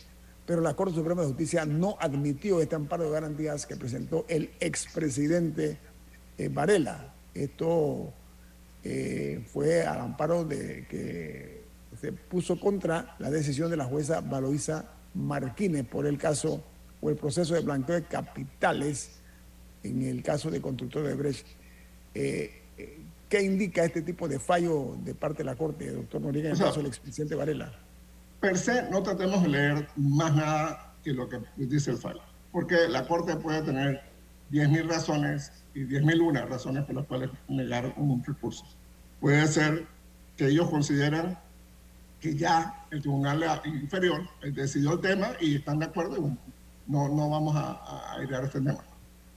[0.47, 4.49] pero la Corte Suprema de Justicia no admitió este amparo de garantías que presentó el
[4.59, 5.77] expresidente
[6.51, 7.13] Varela.
[7.33, 8.13] Esto
[9.51, 11.63] fue al amparo de que
[11.99, 16.63] se puso contra la decisión de la jueza Valoisa Martínez por el caso
[17.01, 19.19] o el proceso de blanqueo de capitales
[19.83, 21.45] en el caso de constructor de Brecht.
[22.13, 26.49] Eh, eh, ¿Qué indica este tipo de fallo de parte de la Corte, doctor Noriega,
[26.49, 27.71] en el caso del expresidente Varela?
[28.39, 32.21] Per se, no tratemos de leer más nada que lo que dice el fallo.
[32.51, 34.01] porque la Corte puede tener
[34.51, 38.65] 10.000 razones y 10.000 razones por las cuales negar un recurso.
[39.19, 39.85] Puede ser
[40.35, 41.37] que ellos consideran
[42.19, 47.29] que ya el Tribunal Inferior decidió el tema y están de acuerdo y no, no
[47.29, 48.83] vamos a, a a este tema.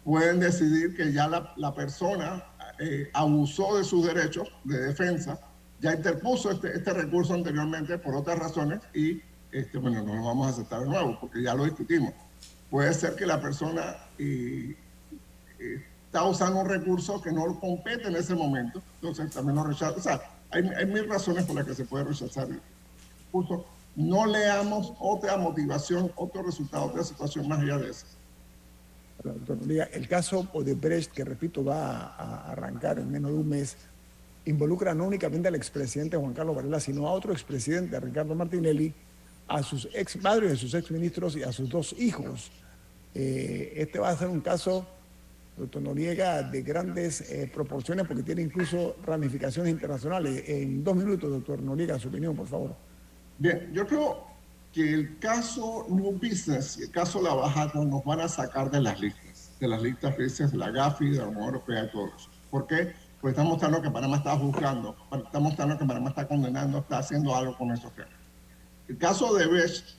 [0.03, 2.43] Pueden decidir que ya la, la persona
[2.79, 5.39] eh, abusó de sus derechos de defensa,
[5.81, 9.21] ya interpuso este, este recurso anteriormente por otras razones y
[9.53, 12.15] este, bueno, no lo vamos a aceptar de nuevo porque ya lo discutimos.
[12.71, 14.75] Puede ser que la persona eh,
[15.59, 19.95] eh, está usando un recurso que no compete en ese momento, entonces también lo rechaza.
[19.97, 22.61] O sea, hay, mil razones por las que se puede rechazar el.
[23.95, 28.07] No leamos otra motivación, otro resultado, otra situación más allá de eso.
[29.93, 33.77] El caso Odebrecht, que repito, va a arrancar en menos de un mes,
[34.47, 38.93] involucra no únicamente al expresidente Juan Carlos Varela, sino a otro expresidente, Ricardo Martinelli,
[39.47, 42.51] a sus ex padres, a sus ex ministros y a sus dos hijos.
[43.15, 44.87] Eh, este va a ser un caso,
[45.61, 50.45] doctor Noriega, de grandes eh, proporciones porque tiene incluso ramificaciones internacionales.
[50.47, 52.75] En dos minutos, doctor Noriega, su opinión, por favor.
[53.39, 54.27] Bien, yo creo
[54.73, 58.81] que el caso New Business y el caso La Bajada nos van a sacar de
[58.81, 60.17] las listas, de las listas
[60.53, 62.31] de la GAFI, de la Unión Europea y todo eso.
[62.51, 62.93] ¿Por qué?
[63.21, 67.35] Porque está mostrando que Panamá está juzgando, está mostrando que Panamá está condenando, está haciendo
[67.37, 68.15] algo con esos temas.
[68.89, 69.97] El caso de Besh,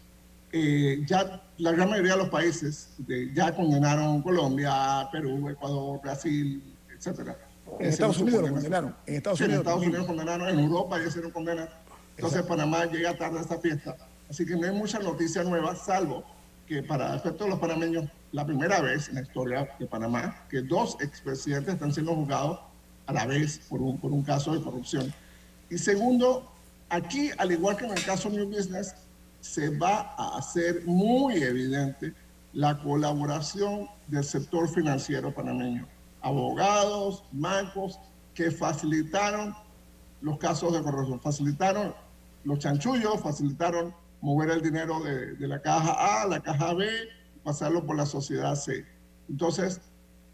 [0.54, 2.90] eh, ya la gran mayoría de los países
[3.34, 7.38] ya condenaron Colombia, Perú, Ecuador, Brasil, etcétera.
[7.80, 8.96] En Estados Unidos lo condenaron.
[9.06, 11.70] En Estados, Unidos, en Estados Unidos condenaron, en Europa ya hicieron condena.
[12.18, 13.96] Entonces Panamá llega tarde a esta fiesta.
[14.30, 16.24] Así que no hay mucha noticia nueva, salvo
[16.68, 20.62] que para efectos de los panameños, la primera vez en la historia de Panamá que
[20.62, 22.60] dos expresidentes están siendo juzgados
[23.08, 25.14] a la vez por un, por un caso de corrupción.
[25.70, 26.50] Y segundo,
[26.90, 28.96] aquí, al igual que en el caso New Business,
[29.42, 32.14] se va a hacer muy evidente
[32.54, 35.88] la colaboración del sector financiero panameño.
[36.22, 38.00] Abogados, bancos
[38.34, 39.56] que facilitaron
[40.22, 41.94] los casos de corrupción, facilitaron
[42.44, 46.88] los chanchullos, facilitaron mover el dinero de, la caja A a la caja B,
[47.44, 48.86] pasarlo por la sociedad C.
[49.28, 49.82] Entonces,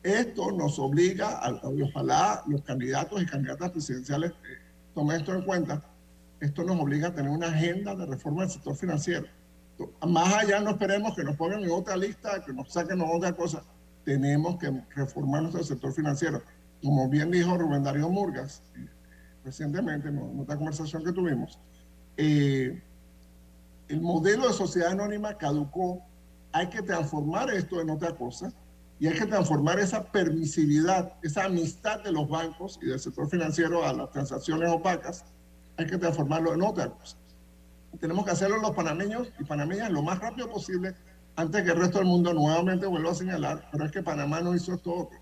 [0.03, 4.58] esto nos obliga, a, ojalá los candidatos y candidatas presidenciales eh,
[4.93, 5.84] tomen esto en cuenta,
[6.39, 9.27] esto nos obliga a tener una agenda de reforma del sector financiero.
[10.07, 13.63] Más allá no esperemos que nos pongan en otra lista, que nos saquen otra cosa.
[14.03, 16.41] Tenemos que reformar nuestro sector financiero.
[16.81, 18.61] Como bien dijo Rubén Darío Murgas
[19.43, 21.57] recientemente en otra conversación que tuvimos,
[22.17, 22.81] eh,
[23.88, 26.01] el modelo de sociedad anónima caducó,
[26.51, 28.51] hay que transformar esto en otra cosa
[28.99, 33.85] y hay que transformar esa permisividad, esa amistad de los bancos y del sector financiero
[33.85, 35.25] a las transacciones opacas,
[35.78, 37.17] hay que transformarlo en otra cosa.
[37.99, 40.95] tenemos que hacerlo los panameños y panameñas lo más rápido posible
[41.36, 44.55] antes que el resto del mundo nuevamente vuelva a señalar, pero es que Panamá no
[44.55, 45.19] hizo esto otro.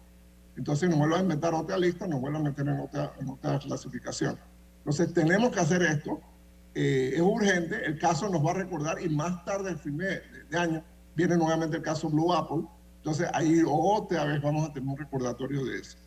[0.56, 3.60] Entonces nos vuelve a inventar otra lista, nos vuelve a meter en otra, en otra
[3.60, 4.40] clasificación.
[4.78, 6.22] Entonces tenemos que hacer esto
[6.78, 10.22] eh, es urgente, el caso nos va a recordar y más tarde, el fin de,
[10.58, 10.84] año,
[11.16, 12.68] viene nuevamente el caso Blue Apple.
[12.98, 15.98] Entonces ahí otra vez vamos a tener un recordatorio de eso.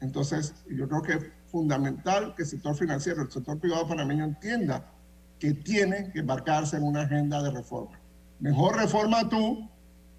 [0.00, 4.92] Entonces yo creo que fundamental que el sector financiero, el sector privado panameño entienda
[5.38, 7.98] que tiene que embarcarse en una agenda de reforma.
[8.38, 9.68] Mejor reforma tú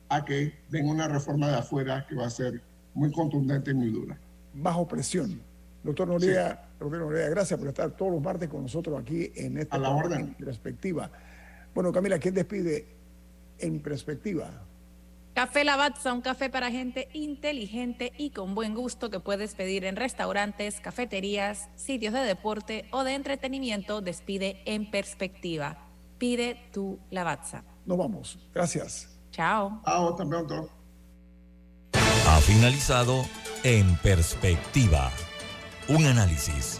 [0.09, 2.61] a que venga una reforma de afuera que va a ser
[2.93, 4.19] muy contundente y muy dura.
[4.53, 5.41] Bajo presión.
[5.83, 6.67] Doctor Noriega,
[7.29, 11.09] gracias por estar todos los martes con nosotros aquí en esta en perspectiva.
[11.73, 12.85] Bueno, Camila, ¿quién despide
[13.57, 14.49] en perspectiva?
[15.33, 19.95] Café Lavazza, un café para gente inteligente y con buen gusto que puedes pedir en
[19.95, 24.01] restaurantes, cafeterías, sitios de deporte o de entretenimiento.
[24.01, 25.87] Despide en perspectiva.
[26.17, 27.63] Pide tu Lavazza.
[27.85, 28.39] Nos vamos.
[28.53, 29.09] Gracias.
[29.31, 29.81] Chao.
[29.85, 30.69] Chao, hasta pronto.
[32.27, 33.25] Ha finalizado
[33.63, 35.11] En Perspectiva
[35.87, 36.79] un análisis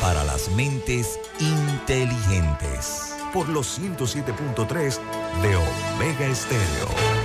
[0.00, 3.14] para las mentes inteligentes.
[3.32, 4.98] Por los 107.3
[5.42, 7.19] de Omega Estéreo.